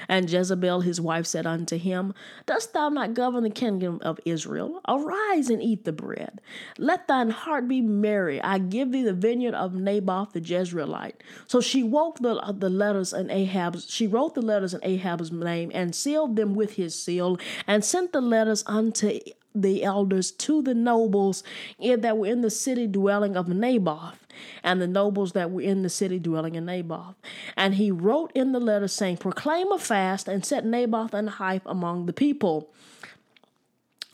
[0.09, 2.13] And Jezebel his wife said unto him,
[2.45, 4.81] Dost thou not govern the kingdom of Israel?
[4.87, 6.41] Arise and eat the bread.
[6.77, 8.41] Let thine heart be merry.
[8.43, 11.15] I give thee the vineyard of Naboth the Jezreelite.
[11.47, 15.71] So she woke the, the letters in Ahab's, she wrote the letters in Ahab's name
[15.73, 19.21] and sealed them with his seal and sent the letters unto
[19.55, 21.43] the elders to the nobles
[21.79, 24.27] that were in the city dwelling of Naboth,
[24.63, 27.15] and the nobles that were in the city dwelling in Naboth.
[27.57, 31.67] And he wrote in the letter saying, Proclaim a fast and set Naboth and Hype
[31.67, 32.73] among the people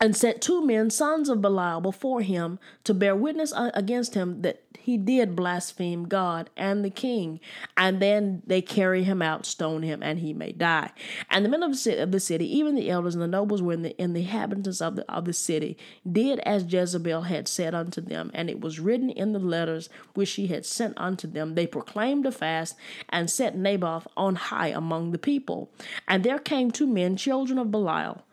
[0.00, 4.62] and set two men, sons of Belial, before him to bear witness against him that
[4.78, 7.40] he did blaspheme God and the king.
[7.76, 10.92] And then they carry him out, stone him, and he may die.
[11.28, 13.94] And the men of the city, even the elders and the nobles were in the,
[14.00, 15.76] in the inhabitants of the, of the city,
[16.10, 18.30] did as Jezebel had said unto them.
[18.32, 21.54] And it was written in the letters which she had sent unto them.
[21.54, 22.74] They proclaimed a fast
[23.10, 25.70] and set Naboth on high among the people.
[26.06, 28.24] And there came two men, children of Belial.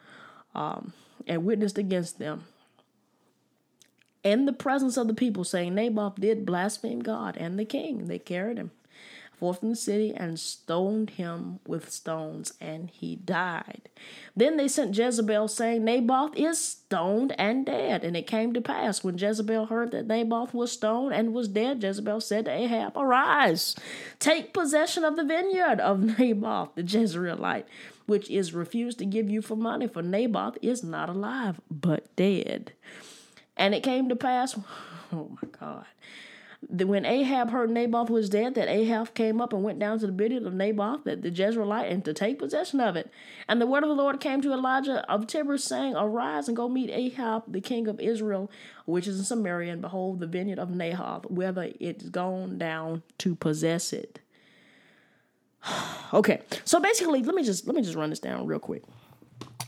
[0.53, 0.93] Um,
[1.27, 2.45] and witnessed against them
[4.23, 8.05] in the presence of the people, saying, Naboth did blaspheme God and the king.
[8.05, 8.71] They carried him
[9.35, 13.89] forth from the city and stoned him with stones, and he died.
[14.35, 18.03] Then they sent Jezebel, saying, Naboth is stoned and dead.
[18.03, 21.83] And it came to pass, when Jezebel heard that Naboth was stoned and was dead,
[21.83, 23.75] Jezebel said to Ahab, Arise,
[24.19, 27.65] take possession of the vineyard of Naboth the Jezreelite
[28.05, 32.73] which is refused to give you for money, for Naboth is not alive, but dead.
[33.57, 34.57] And it came to pass,
[35.13, 35.85] oh my God,
[36.69, 40.11] when Ahab heard Naboth was dead, that Ahab came up and went down to the
[40.11, 43.11] vineyard of Naboth, that the Jezreelite, and to take possession of it.
[43.47, 46.67] And the word of the Lord came to Elijah of Tibur, saying, Arise and go
[46.67, 48.51] meet Ahab, the king of Israel,
[48.85, 53.35] which is in Samaria, and behold the vineyard of Naboth, whether it's gone down to
[53.35, 54.19] possess it.
[56.13, 58.83] okay, so basically, let me just let me just run this down real quick.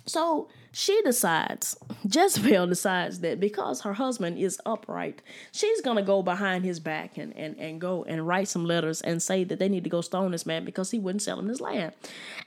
[0.06, 1.76] So she decides,
[2.08, 7.36] Jezebel decides that because her husband is upright, she's gonna go behind his back and,
[7.36, 10.30] and, and go and write some letters and say that they need to go stone
[10.30, 11.94] this man because he wouldn't sell him his land.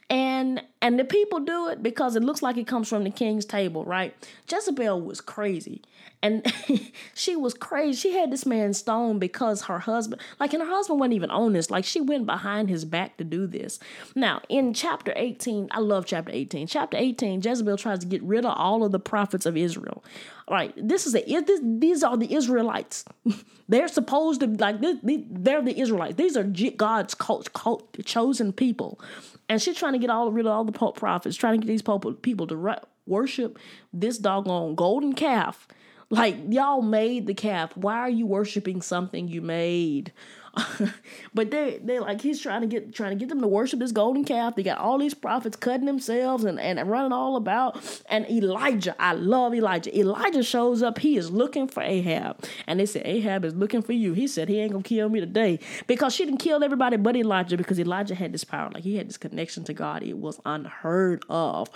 [0.09, 3.45] And and the people do it because it looks like it comes from the king's
[3.45, 4.15] table, right?
[4.49, 5.83] Jezebel was crazy.
[6.23, 6.53] And
[7.15, 7.99] she was crazy.
[7.99, 11.55] She had this man stoned because her husband, like, and her husband wasn't even on
[11.55, 11.71] this.
[11.71, 13.79] Like, she went behind his back to do this.
[14.15, 16.67] Now, in chapter 18, I love chapter 18.
[16.67, 20.05] Chapter 18, Jezebel tries to get rid of all of the prophets of Israel.
[20.51, 20.75] Right?
[20.77, 23.05] This is a, this, these are the Israelites.
[23.69, 26.17] they're supposed to, like, they're the Israelites.
[26.17, 29.01] These are God's cult, cult, chosen people.
[29.49, 31.83] And she's trying to get all rid of all the prophets, trying to get these
[32.23, 33.59] people to worship
[33.93, 35.67] this doggone golden calf
[36.11, 37.77] like y'all made the calf.
[37.77, 40.13] Why are you worshiping something you made?
[41.35, 43.93] but they they like he's trying to get trying to get them to worship this
[43.93, 44.57] golden calf.
[44.57, 48.03] They got all these prophets cutting themselves and, and running all about.
[48.09, 49.97] And Elijah, I love Elijah.
[49.97, 50.99] Elijah shows up.
[50.99, 52.45] He is looking for Ahab.
[52.67, 54.13] And they said, Ahab is looking for you.
[54.13, 55.61] He said he ain't gonna kill me today.
[55.87, 58.71] Because she didn't kill everybody but Elijah, because Elijah had this power.
[58.73, 60.03] Like he had this connection to God.
[60.03, 61.69] It was unheard of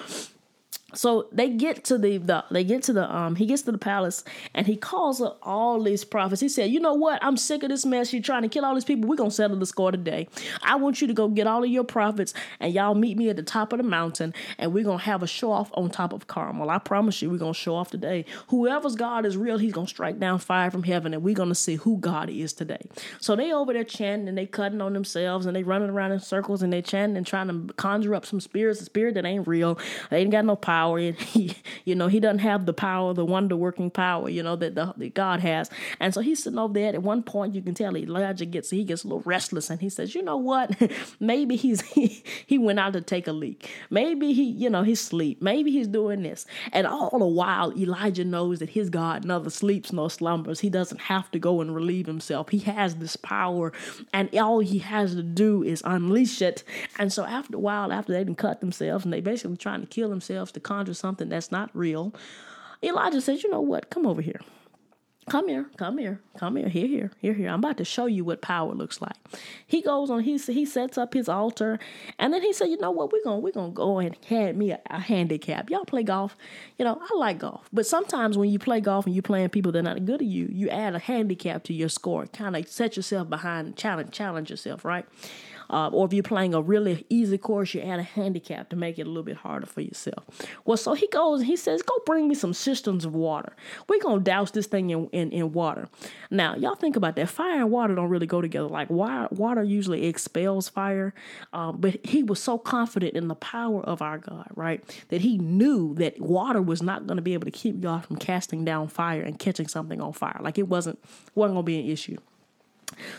[0.94, 3.78] so they get to the, the they get to the um he gets to the
[3.78, 6.40] palace and he calls up all these prophets.
[6.40, 7.22] He said, "You know what?
[7.22, 8.12] I'm sick of this mess.
[8.12, 9.08] You're trying to kill all these people.
[9.08, 10.28] We're gonna settle the score today.
[10.62, 13.36] I want you to go get all of your prophets and y'all meet me at
[13.36, 16.26] the top of the mountain and we're gonna have a show off on top of
[16.26, 16.70] Carmel.
[16.70, 18.24] I promise you, we're gonna show off today.
[18.48, 21.76] Whoever's God is real, He's gonna strike down fire from heaven and we're gonna see
[21.76, 22.82] who God is today.
[23.20, 26.20] So they over there chanting and they cutting on themselves and they running around in
[26.20, 29.46] circles and they chanting and trying to conjure up some spirits, a spirit that ain't
[29.46, 29.78] real.
[30.10, 33.24] They ain't got no power power he you know he doesn't have the power the
[33.24, 35.70] wonder working power you know that, the, that god has.
[36.00, 36.94] And so he's sitting over there.
[36.94, 39.88] At one point you can tell elijah gets he gets a little restless and he
[39.88, 40.70] says you know what?
[41.20, 43.70] Maybe he's he, he went out to take a leak.
[43.90, 46.46] Maybe he you know he's sleep maybe he's doing this.
[46.72, 50.60] And all the while elijah knows that his god neither sleeps nor slumbers.
[50.60, 52.50] He doesn't have to go and relieve himself.
[52.50, 53.72] He has this power
[54.12, 56.64] and all he has to do is unleash it.
[56.98, 60.08] And so after a while after they've cut themselves and they basically trying to kill
[60.08, 62.14] themselves to conjure something that's not real.
[62.82, 63.90] Elijah says, You know what?
[63.90, 64.40] Come over here.
[65.26, 67.48] Come here, come here, come here, here, here, here, here.
[67.48, 69.16] I'm about to show you what power looks like.
[69.66, 71.78] He goes on, he he sets up his altar,
[72.18, 74.72] and then he said, you know what, we're gonna we're gonna go and hand me
[74.72, 75.70] a, a, handicap.
[75.70, 76.36] Y'all play golf.
[76.78, 77.70] You know, I like golf.
[77.72, 80.26] But sometimes when you play golf and you're playing people that are not good at
[80.26, 84.50] you, you add a handicap to your score, kind of set yourself behind, challenge, challenge
[84.50, 85.06] yourself, right?
[85.74, 88.96] Uh, or if you're playing a really easy course, you add a handicap to make
[88.96, 90.24] it a little bit harder for yourself.
[90.64, 93.56] Well, so he goes and he says, Go bring me some cisterns of water.
[93.88, 95.88] We're going to douse this thing in, in, in, water.
[96.30, 97.28] Now, y'all think about that.
[97.28, 98.68] Fire and water don't really go together.
[98.68, 101.12] Like water usually expels fire,
[101.52, 104.80] uh, but he was so confident in the power of our God, right?
[105.08, 108.14] That he knew that water was not going to be able to keep God from
[108.14, 110.38] casting down fire and catching something on fire.
[110.40, 111.00] Like it wasn't,
[111.34, 112.18] wasn't going to be an issue.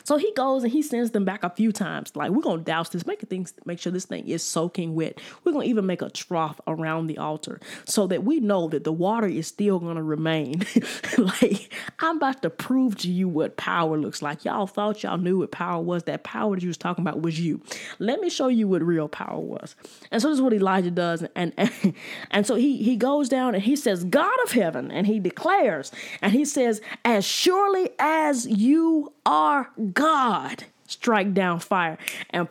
[0.03, 2.15] So he goes and he sends them back a few times.
[2.15, 5.19] Like, we're gonna douse this, make things make sure this thing is soaking wet.
[5.43, 8.91] We're gonna even make a trough around the altar so that we know that the
[8.93, 10.65] water is still gonna remain.
[11.17, 14.45] like, I'm about to prove to you what power looks like.
[14.45, 16.03] Y'all thought y'all knew what power was.
[16.03, 17.61] That power that you was talking about was you.
[17.99, 19.75] Let me show you what real power was.
[20.11, 21.23] And so this is what Elijah does.
[21.35, 21.71] And and,
[22.31, 25.91] and so he he goes down and he says, God of heaven, and he declares,
[26.21, 30.65] and he says, As surely as you are God.
[30.88, 31.97] Strike down fire.
[32.29, 32.47] And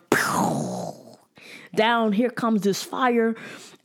[1.74, 3.34] down here comes this fire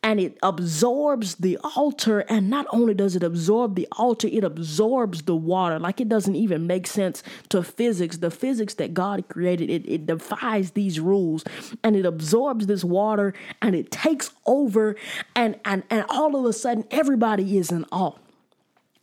[0.01, 2.21] and it absorbs the altar.
[2.21, 5.79] And not only does it absorb the altar, it absorbs the water.
[5.79, 8.17] Like it doesn't even make sense to physics.
[8.17, 11.43] The physics that God created, it, it defies these rules
[11.83, 14.95] and it absorbs this water and it takes over.
[15.35, 18.15] And, and, and all of a sudden, everybody is in awe.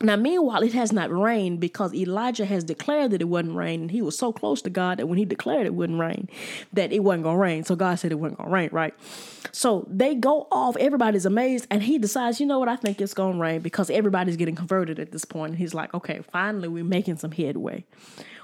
[0.02, 3.80] Now, meanwhile, it has not rained because Elijah has declared that it wouldn't rain.
[3.80, 6.28] And he was so close to God that when he declared it wouldn't rain,
[6.74, 7.64] that it wasn't going to rain.
[7.64, 8.92] So God said it wasn't going to rain, right?
[9.52, 10.76] So they go off.
[10.76, 11.66] Everybody's amazed.
[11.70, 12.68] And he decides, you know what?
[12.68, 15.52] I think it's going to rain because everybody's getting converted at this point.
[15.52, 17.86] And he's like, okay, finally, we're making some headway.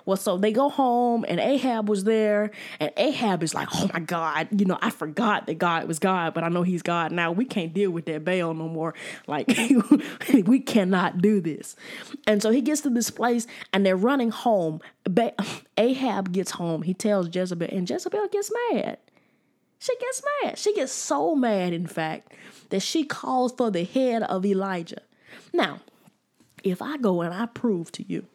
[0.04, 4.00] Well, so they go home and Ahab was there, and Ahab is like, oh my
[4.00, 7.30] God, you know, I forgot that God was God, but I know he's God now.
[7.30, 8.94] We can't deal with that Baal no more.
[9.26, 9.52] Like,
[10.44, 11.76] we cannot do this.
[12.26, 14.80] And so he gets to this place and they're running home.
[15.76, 16.82] Ahab gets home.
[16.82, 18.98] He tells Jezebel, and Jezebel gets mad.
[19.78, 20.58] She gets mad.
[20.58, 22.32] She gets so mad, in fact,
[22.70, 25.02] that she calls for the head of Elijah.
[25.52, 25.80] Now,
[26.62, 28.26] if I go and I prove to you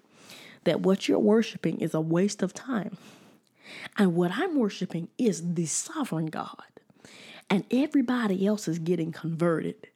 [0.68, 2.98] that what you're worshiping is a waste of time.
[3.98, 6.62] And what I'm worshiping is the sovereign God.
[7.50, 9.88] And everybody else is getting converted.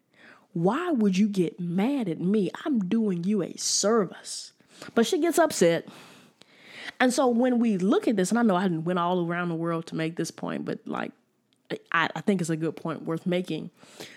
[0.53, 2.51] Why would you get mad at me?
[2.63, 4.53] I'm doing you a service.
[4.95, 5.89] But she gets upset.
[7.01, 9.49] And so when we look at this, and I know I didn't went all around
[9.49, 11.12] the world to make this point, but like
[11.91, 13.71] I, I, think it's a good point worth making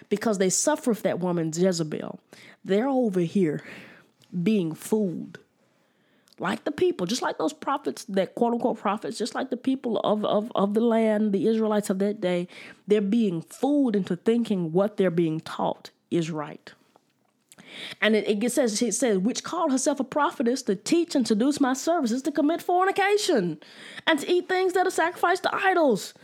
[0.09, 2.21] because they suffer for that woman Jezebel.
[2.65, 3.65] They're over here
[4.43, 5.39] being fooled
[6.39, 9.99] like the people, just like those prophets, that quote unquote prophets, just like the people
[10.01, 12.49] of, of, of the land, the Israelites of that day,
[12.89, 16.73] they're being fooled into thinking what they're being taught is right.
[18.01, 21.61] And it, it says, it says, which called herself a prophetess to teach and seduce
[21.61, 23.59] my services to commit fornication
[24.07, 26.15] and to eat things that are sacrificed to idols.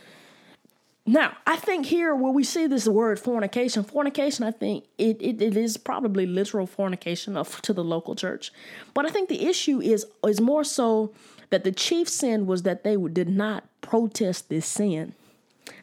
[1.06, 5.40] Now, I think here where we see this word fornication, fornication, I think it, it,
[5.40, 8.52] it is probably literal fornication of to the local church.
[8.94, 11.12] But I think the issue is is more so
[11.48, 15.14] that the chief sin was that they did not protest this sin.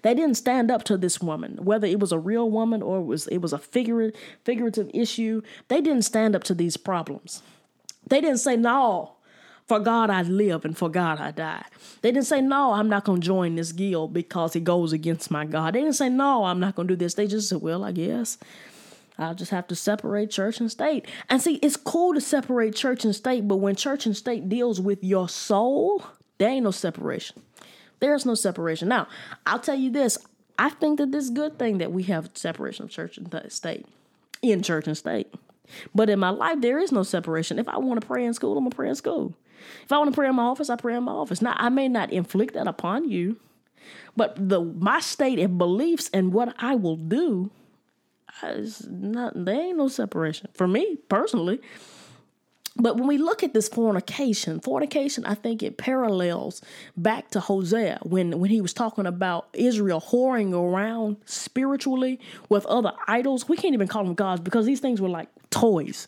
[0.03, 3.05] They didn't stand up to this woman, whether it was a real woman or it
[3.05, 5.41] was it was a figurative figurative issue.
[5.67, 7.41] They didn't stand up to these problems.
[8.07, 9.16] They didn't say, "No,
[9.67, 11.65] for God I live and for God I die.
[12.01, 15.29] They didn't say, No, I'm not going to join this guild because it goes against
[15.29, 15.75] my God.
[15.75, 17.15] They didn't say, No, I'm not going to do this.
[17.15, 18.37] They just said, Well, I guess
[19.19, 21.05] I'll just have to separate church and state.
[21.29, 24.79] And see, it's cool to separate church and state, but when church and state deals
[24.79, 26.05] with your soul,
[26.37, 27.41] there ain't no separation.
[27.99, 28.87] There's no separation.
[28.87, 29.07] Now,
[29.45, 30.17] I'll tell you this
[30.59, 33.85] I think that this good thing that we have separation of church and state
[34.41, 35.33] in church and state.
[35.93, 37.59] But in my life, there is no separation.
[37.59, 39.35] If I want to pray in school, I'm going to pray in school.
[39.83, 41.41] If I want to pray in my office, I pray in my office.
[41.41, 43.37] Now, I may not inflict that upon you,
[44.15, 47.51] but the my state of beliefs and what I will do
[48.43, 51.61] is not there ain't no separation for me personally.
[52.79, 56.61] But when we look at this fornication, fornication, I think it parallels
[56.95, 62.19] back to Hosea when, when he was talking about Israel whoring around spiritually
[62.49, 63.49] with other idols.
[63.49, 66.07] We can't even call them gods because these things were like toys.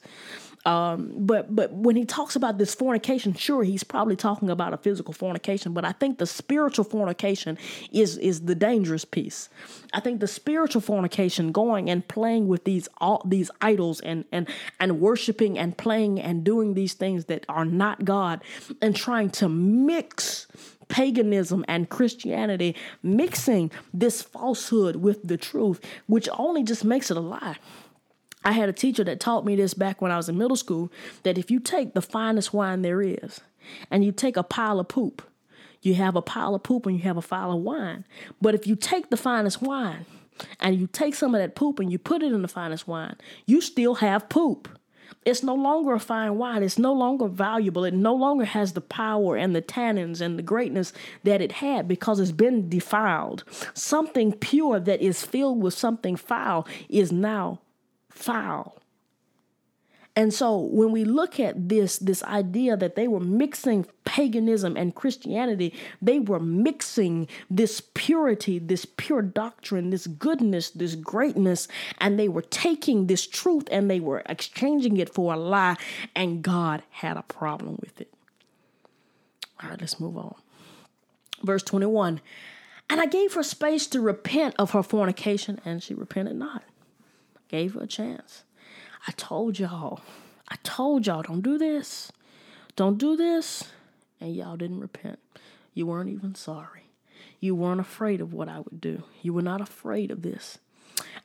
[0.66, 4.78] Um, but but when he talks about this fornication, sure, he's probably talking about a
[4.78, 7.57] physical fornication, but I think the spiritual fornication
[7.91, 9.49] is is the dangerous piece.
[9.93, 14.49] I think the spiritual fornication, going and playing with these all these idols and and
[14.80, 18.43] and worshiping and playing and doing these things that are not God,
[18.82, 20.47] and trying to mix
[20.89, 27.22] paganism and Christianity, mixing this falsehood with the truth, which only just makes it a
[27.22, 27.57] lie.
[28.49, 30.91] I had a teacher that taught me this back when I was in middle school
[31.21, 33.41] that if you take the finest wine there is
[33.91, 35.21] and you take a pile of poop,
[35.83, 38.05] you have a pile of poop and you have a pile of wine.
[38.41, 40.07] But if you take the finest wine
[40.59, 43.17] and you take some of that poop and you put it in the finest wine,
[43.45, 44.67] you still have poop.
[45.25, 46.63] It's no longer a fine wine.
[46.63, 47.83] It's no longer valuable.
[47.83, 50.91] It no longer has the power and the tannins and the greatness
[51.23, 53.43] that it had because it's been defiled.
[53.75, 57.59] Something pure that is filled with something foul is now
[58.10, 58.80] foul.
[60.16, 64.93] And so when we look at this this idea that they were mixing paganism and
[64.93, 72.28] Christianity, they were mixing this purity, this pure doctrine, this goodness, this greatness, and they
[72.28, 75.78] were taking this truth and they were exchanging it for a lie,
[76.14, 78.12] and God had a problem with it.
[79.64, 80.36] All right, let's move on.
[81.43, 82.20] Verse 21
[82.89, 86.64] And I gave her space to repent of her fornication, and she repented not.
[87.49, 88.43] Gave her a chance.
[89.07, 90.01] I told y'all.
[90.47, 92.11] I told y'all don't do this.
[92.75, 93.65] Don't do this.
[94.21, 95.19] And y'all didn't repent.
[95.73, 96.91] You weren't even sorry.
[97.39, 99.03] You weren't afraid of what I would do.
[99.21, 100.59] You were not afraid of this.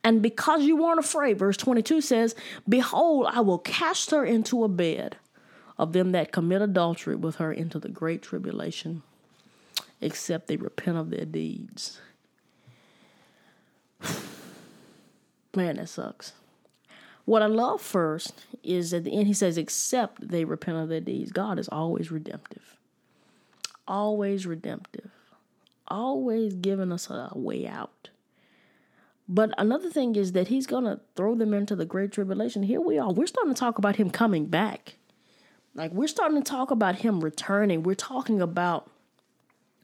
[0.03, 2.35] And because you weren't afraid, verse 22 says,
[2.69, 5.17] Behold, I will cast her into a bed
[5.79, 9.03] of them that commit adultery with her into the great tribulation,
[10.01, 12.01] except they repent of their deeds.
[15.57, 16.33] Man, that sucks.
[17.25, 21.01] What I love first is at the end, he says, except they repent of their
[21.01, 21.33] deeds.
[21.33, 22.77] God is always redemptive,
[23.89, 25.11] always redemptive,
[25.89, 28.11] always giving us a way out.
[29.27, 32.63] But another thing is that he's going to throw them into the great tribulation.
[32.63, 33.11] Here we are.
[33.11, 34.97] We're starting to talk about him coming back.
[35.75, 37.83] Like we're starting to talk about him returning.
[37.83, 38.91] We're talking about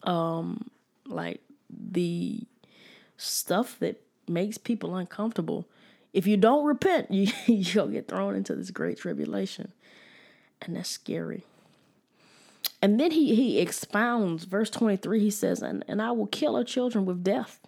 [0.03, 0.71] um
[1.07, 2.47] like the
[3.17, 4.01] stuff that
[4.31, 5.67] makes people uncomfortable.
[6.13, 9.73] If you don't repent, you, you'll get thrown into this great tribulation.
[10.63, 11.45] And that's scary.
[12.83, 16.65] And then he, he expounds, verse 23, he says, and, and I will kill her
[16.65, 17.61] children with death.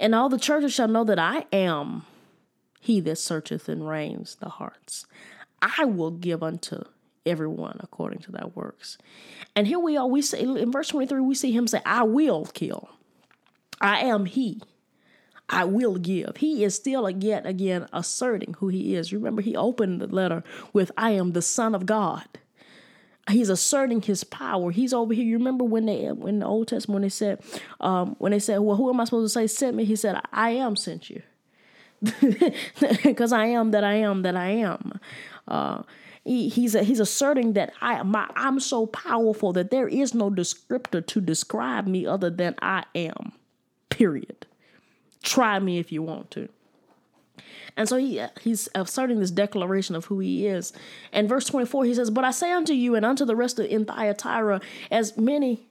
[0.00, 2.04] And all the churches shall know that I am
[2.80, 5.06] he that searcheth and reins the hearts.
[5.60, 6.84] I will give unto
[7.26, 8.96] everyone according to their works.
[9.54, 12.46] And here we are, we say in verse 23, we see him say, I will
[12.46, 12.88] kill.
[13.80, 14.62] I am he.
[15.48, 16.36] I will give.
[16.36, 19.12] He is still yet again asserting who he is.
[19.12, 22.26] Remember, he opened the letter with, I am the Son of God.
[23.30, 24.70] He's asserting his power.
[24.70, 25.24] He's over here.
[25.24, 27.42] You remember when they in the Old Testament they said,
[27.80, 29.84] um, when they said, Well, who am I supposed to say sent me?
[29.84, 31.22] He said, I am sent you.
[33.02, 34.98] Because I am that I am that I am.
[35.46, 35.82] Uh,
[36.24, 41.04] he, he's he's asserting that I my, I'm so powerful that there is no descriptor
[41.06, 43.32] to describe me other than I am.
[43.90, 44.46] Period.
[45.22, 46.48] Try me if you want to.
[47.76, 50.72] And so he he's asserting this declaration of who he is.
[51.12, 53.66] And verse 24, he says, But I say unto you and unto the rest of
[53.66, 54.60] in Thyatira,
[54.90, 55.68] as many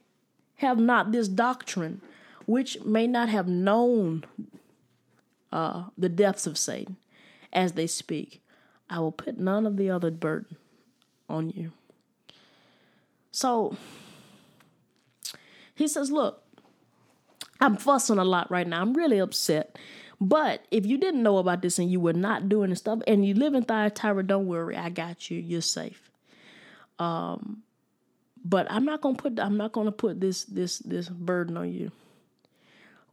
[0.56, 2.00] have not this doctrine,
[2.46, 4.24] which may not have known
[5.52, 6.96] uh, the depths of Satan
[7.52, 8.42] as they speak,
[8.90, 10.56] I will put none of the other burden
[11.28, 11.72] on you.
[13.30, 13.76] So
[15.74, 16.42] he says, Look,
[17.60, 18.80] I'm fussing a lot right now.
[18.80, 19.78] I'm really upset.
[20.20, 23.24] But if you didn't know about this and you were not doing the stuff and
[23.24, 25.38] you live in Thyatira, don't worry, I got you.
[25.38, 26.10] You're safe.
[26.98, 27.62] Um,
[28.44, 31.92] but I'm not gonna put I'm not gonna put this this this burden on you.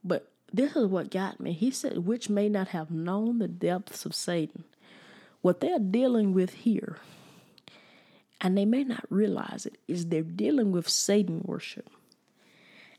[0.04, 1.52] But this is what got me.
[1.52, 4.64] He said, which may not have known the depths of Satan.
[5.42, 6.98] What they're dealing with here,
[8.42, 11.90] and they may not realize it, is they're dealing with Satan worship.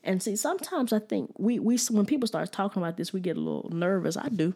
[0.06, 3.36] And see, sometimes I think we we when people start talking about this, we get
[3.36, 4.16] a little nervous.
[4.16, 4.54] I do.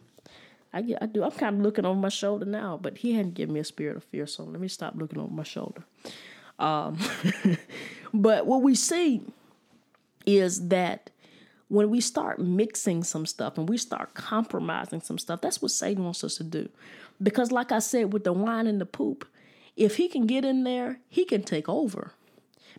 [0.73, 1.23] I get I do.
[1.23, 3.97] I'm kind of looking over my shoulder now, but he hadn't given me a spirit
[3.97, 5.83] of fear, so let me stop looking over my shoulder.
[6.57, 6.97] Um,
[8.13, 9.23] but what we see
[10.25, 11.09] is that
[11.67, 16.05] when we start mixing some stuff and we start compromising some stuff, that's what Satan
[16.05, 16.69] wants us to do.
[17.21, 19.27] Because, like I said, with the wine and the poop,
[19.75, 22.13] if he can get in there, he can take over.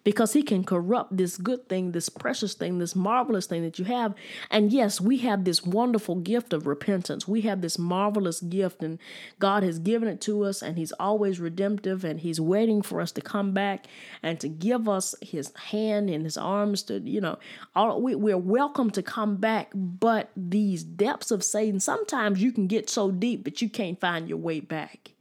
[0.05, 3.85] Because he can corrupt this good thing, this precious thing, this marvelous thing that you
[3.85, 4.15] have.
[4.51, 7.29] And yes, we have this wonderful gift of repentance.
[7.29, 8.99] We have this marvelous gift, and
[9.39, 13.13] God has given it to us, and He's always redemptive, and He's waiting for us
[13.13, 13.87] to come back
[14.23, 17.39] and to give us His hand and His arms to, you know,
[17.75, 19.71] all, we, we're welcome to come back.
[19.75, 24.29] But these depths of Satan, sometimes you can get so deep that you can't find
[24.29, 25.12] your way back.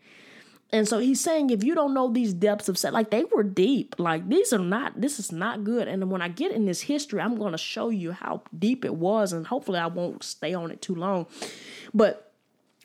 [0.74, 3.44] And so he's saying, if you don't know these depths of set, like they were
[3.44, 5.88] deep, like these are not, this is not good.
[5.88, 8.96] And when I get in this history, I'm going to show you how deep it
[8.96, 11.28] was, and hopefully I won't stay on it too long.
[11.94, 12.32] But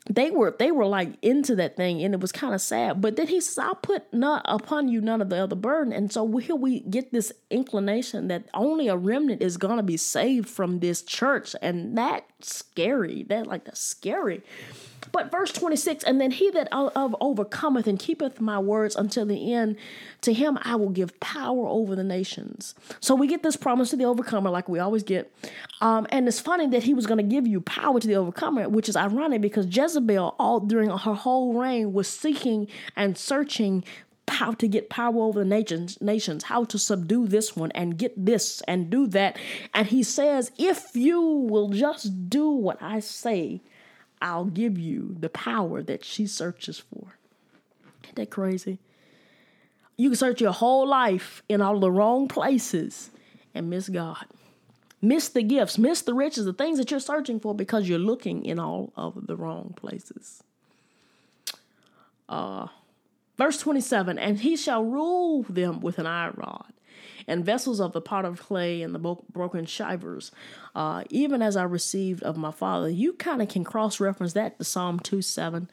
[0.09, 3.01] they were they were like into that thing and it was kind of sad.
[3.01, 5.91] But then he says i'll put not upon you none of the other burden.
[5.91, 9.97] And so here we get this inclination that only a remnant is going to be
[9.97, 11.55] saved from this church.
[11.61, 13.23] And that's scary.
[13.23, 14.43] That like that's scary
[15.11, 19.53] but verse 26, and then he that of overcometh and keepeth my words until the
[19.53, 19.77] end,
[20.21, 22.75] to him I will give power over the nations.
[22.99, 25.31] So we get this promise to the overcomer, like we always get.
[25.81, 28.69] Um, and it's funny that he was going to give you power to the overcomer,
[28.69, 33.83] which is ironic because Jezebel, all during her whole reign, was seeking and searching
[34.27, 38.13] how to get power over the nations, nations, how to subdue this one and get
[38.25, 39.37] this and do that.
[39.73, 43.61] And he says, if you will just do what I say,
[44.21, 47.17] I'll give you the power that she searches for.
[48.03, 48.79] Isn't that crazy?
[49.95, 53.09] You can search your whole life in all the wrong places
[53.53, 54.25] and miss God.
[55.01, 58.45] Miss the gifts, miss the riches, the things that you're searching for because you're looking
[58.45, 60.43] in all of the wrong places.
[62.27, 62.67] Uh,
[63.37, 66.73] verse 27 And he shall rule them with an iron rod
[67.27, 70.31] and vessels of the pot of clay and the broken shivers,
[70.73, 72.89] uh, even as I received of my father.
[72.89, 75.69] You kind of can cross reference that to Psalm 2 7.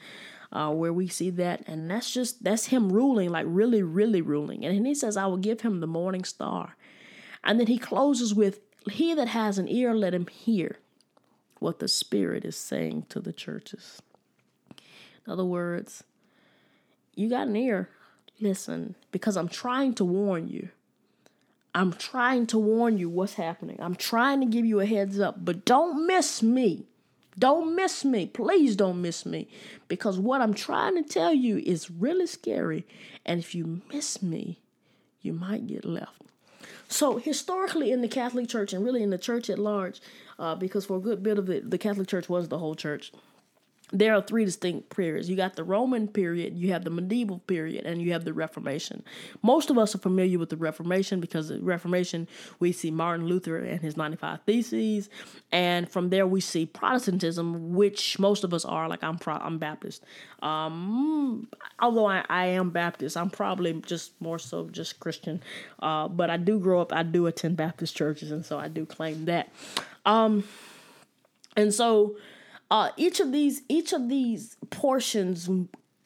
[0.53, 4.65] Uh, where we see that, and that's just that's him ruling, like really, really ruling.
[4.65, 6.77] And he says, "I will give him the morning star,"
[7.43, 10.79] and then he closes with, "He that has an ear, let him hear
[11.59, 14.01] what the Spirit is saying to the churches."
[15.27, 16.05] In other words,
[17.17, 17.89] you got an ear,
[18.41, 20.69] listen, because I'm trying to warn you.
[21.75, 23.79] I'm trying to warn you what's happening.
[23.81, 26.87] I'm trying to give you a heads up, but don't miss me.
[27.37, 28.27] Don't miss me.
[28.27, 29.49] Please don't miss me.
[29.89, 32.87] Because what I'm trying to tell you is really scary.
[33.27, 34.61] And if you miss me,
[35.21, 36.23] you might get left.
[36.87, 40.01] So, historically, in the Catholic Church and really in the church at large,
[40.39, 43.11] uh, because for a good bit of it, the Catholic Church was the whole church
[43.93, 45.29] there are three distinct periods.
[45.29, 49.05] You got the Roman period, you have the medieval period, and you have the Reformation.
[49.43, 52.27] Most of us are familiar with the Reformation because the Reformation
[52.61, 55.11] we see Martin Luther and his 95 Theses,
[55.53, 58.89] and from there we see Protestantism, which most of us are.
[58.89, 60.03] Like I'm, pro- I'm Baptist.
[60.43, 65.43] Um, although I, I am Baptist, I'm probably just more so just Christian.
[65.81, 68.87] Uh, but I do grow up, I do attend Baptist churches, and so I do
[68.87, 69.51] claim that.
[70.07, 70.45] Um,
[71.57, 72.17] and so
[72.71, 75.49] uh, each of these each of these portions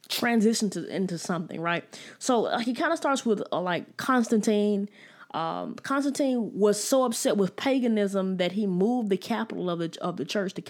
[0.08, 1.84] transition to into something, right?
[2.18, 4.88] So he kind of starts with uh, like Constantine.
[5.34, 10.16] Um, Constantine was so upset with paganism that he moved the capital of the of
[10.16, 10.62] the church to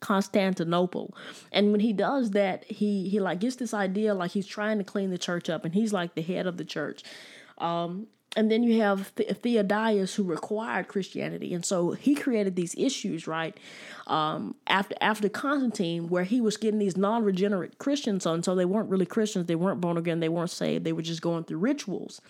[0.00, 1.14] Constantinople.
[1.52, 4.84] And when he does that, he he like gets this idea like he's trying to
[4.84, 7.04] clean the church up, and he's like the head of the church.
[7.58, 12.74] Um, and then you have the- Theodosius who required Christianity, and so he created these
[12.76, 13.56] issues, right?
[14.10, 18.90] Um, after after Constantine, where he was getting these non-regenerate Christians on, so they weren't
[18.90, 22.20] really Christians, they weren't born again, they weren't saved, they were just going through rituals.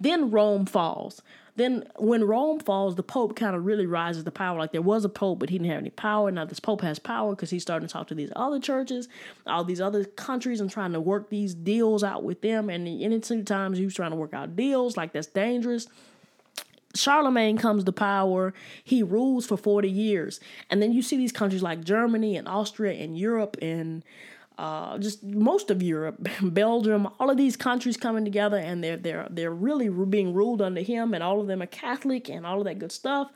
[0.00, 1.22] Then Rome falls.
[1.54, 4.58] Then when Rome falls, the Pope kind of really rises to power.
[4.58, 6.28] Like there was a Pope, but he didn't have any power.
[6.32, 9.08] Now this Pope has power because he's starting to talk to these other churches,
[9.46, 12.68] all these other countries, and trying to work these deals out with them.
[12.68, 15.86] And in two times he was trying to work out deals, like that's dangerous.
[16.98, 18.52] Charlemagne comes to power.
[18.82, 20.40] He rules for 40 years.
[20.70, 24.04] And then you see these countries like Germany and Austria and Europe and
[24.58, 29.28] uh, just most of Europe, Belgium, all of these countries coming together, and they're they're
[29.30, 32.64] they're really being ruled under him, and all of them are Catholic and all of
[32.64, 33.30] that good stuff.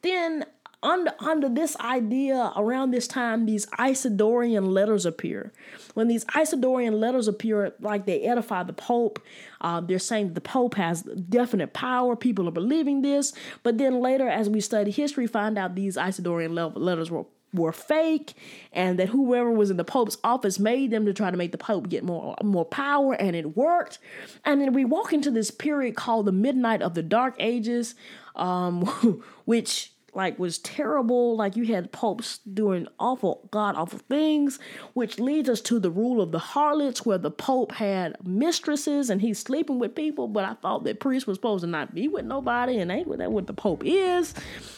[0.00, 0.46] Then
[0.82, 5.52] under under this idea, around this time, these Isidorian letters appear.
[5.94, 9.20] When these Isidorian letters appear, like they edify the Pope,
[9.60, 12.16] uh, they're saying that the Pope has definite power.
[12.16, 16.54] People are believing this, but then later, as we study history, find out these Isidorian
[16.76, 18.32] letters were were fake
[18.72, 21.58] and that whoever was in the pope's office made them to try to make the
[21.58, 23.98] pope get more more power and it worked
[24.44, 27.94] and then we walk into this period called the midnight of the dark ages
[28.36, 28.86] um,
[29.44, 31.36] which like was terrible.
[31.36, 34.58] Like you had popes doing awful, god awful things,
[34.92, 39.20] which leads us to the rule of the harlots, where the pope had mistresses and
[39.20, 40.28] he's sleeping with people.
[40.28, 43.32] But I thought that priests were supposed to not be with nobody, and ain't that
[43.32, 44.34] what the pope is.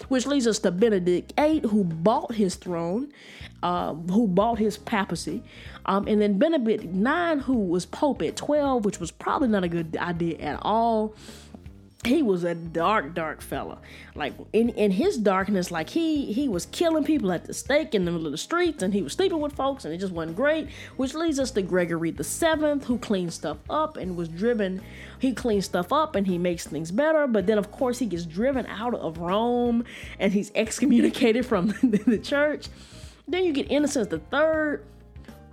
[0.09, 3.13] Which leads us to Benedict VIII, who bought his throne,
[3.63, 5.43] uh, who bought his papacy,
[5.87, 9.69] um, and then Benedict IX, who was pope at twelve, which was probably not a
[9.69, 11.15] good idea at all
[12.07, 13.79] he was a dark, dark fella.
[14.15, 18.05] Like in, in his darkness, like he he was killing people at the stake in
[18.05, 20.37] the middle of the streets, and he was sleeping with folks, and it just wasn't
[20.37, 20.69] great.
[20.97, 24.83] Which leads us to Gregory the Seventh, who cleaned stuff up and was driven.
[25.19, 28.27] He cleans stuff up and he makes things better, but then of course he gets
[28.27, 29.85] driven out of Rome
[30.19, 32.69] and he's excommunicated from the church.
[33.27, 34.85] Then you get Innocent the Third,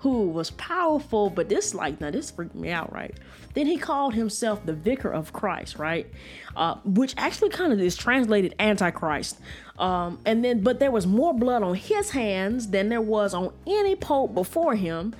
[0.01, 3.15] who was powerful, but this like now this freaked me out, right?
[3.53, 6.11] Then he called himself the Vicar of Christ, right?
[6.55, 9.39] Uh, which actually kind of is translated Antichrist.
[9.77, 13.53] Um, and then, but there was more blood on his hands than there was on
[13.67, 15.13] any pope before him.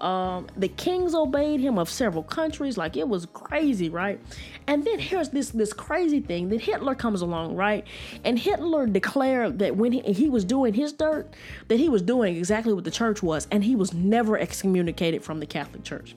[0.00, 4.20] Um, the kings obeyed him of several countries, like it was crazy, right?
[4.68, 7.84] And then here's this this crazy thing that Hitler comes along, right?
[8.24, 11.34] And Hitler declared that when he, he was doing his dirt,
[11.66, 15.40] that he was doing exactly what the church was, and he was never excommunicated from
[15.40, 16.14] the Catholic Church.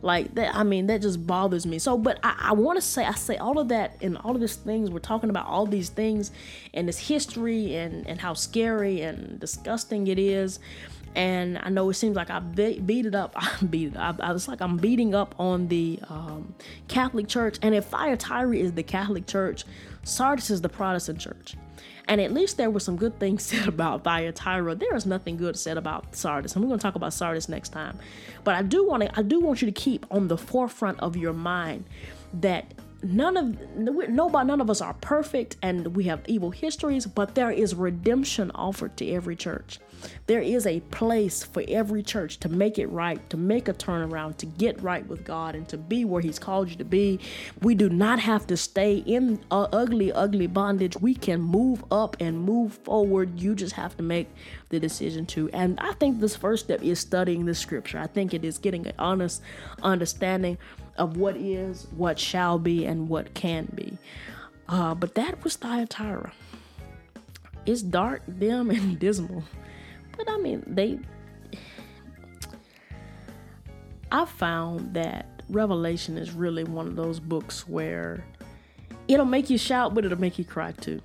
[0.00, 1.78] Like that, I mean, that just bothers me.
[1.78, 4.40] So, but I, I want to say, I say all of that and all of
[4.40, 4.90] these things.
[4.90, 6.30] We're talking about all these things
[6.74, 10.60] and this history and and how scary and disgusting it is
[11.14, 13.32] and I know it seems like I beat it up.
[13.36, 13.96] I beat it.
[13.96, 16.54] I, I was like I'm beating up on the um,
[16.88, 19.64] Catholic Church, and if Thyatira is the Catholic Church,
[20.02, 21.56] Sardis is the Protestant Church.
[22.06, 24.74] And at least there were some good things said about Thyatira.
[24.74, 27.70] There is nothing good said about Sardis, and we're going to talk about Sardis next
[27.70, 27.98] time.
[28.44, 31.16] But I do want to, I do want you to keep on the forefront of
[31.16, 31.84] your mind
[32.40, 37.34] that none of nobody none of us are perfect and we have evil histories but
[37.34, 39.78] there is redemption offered to every church
[40.26, 44.36] there is a place for every church to make it right, to make a turnaround,
[44.38, 47.20] to get right with God, and to be where He's called you to be.
[47.62, 50.96] We do not have to stay in ugly, ugly bondage.
[51.00, 53.38] We can move up and move forward.
[53.38, 54.28] You just have to make
[54.68, 55.50] the decision to.
[55.50, 57.98] And I think this first step is studying the scripture.
[57.98, 59.42] I think it is getting an honest
[59.82, 60.58] understanding
[60.96, 63.98] of what is, what shall be, and what can be.
[64.68, 66.32] Uh, but that was Thyatira.
[67.66, 69.44] It's dark, dim, and dismal.
[70.16, 70.98] But I mean, they.
[74.12, 78.24] I found that Revelation is really one of those books where
[79.08, 81.00] it'll make you shout, but it'll make you cry too.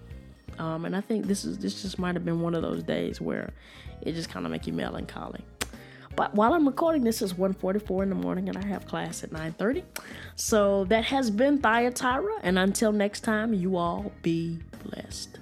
[0.60, 3.20] Um, and I think this is this just might have been one of those days
[3.20, 3.51] where
[4.01, 5.43] it just kind of make you melancholy.
[6.16, 9.32] But while I'm recording this is 1:44 in the morning and I have class at
[9.32, 9.84] 9:30.
[10.36, 15.39] So that has been Thyatira and until next time you all be blessed.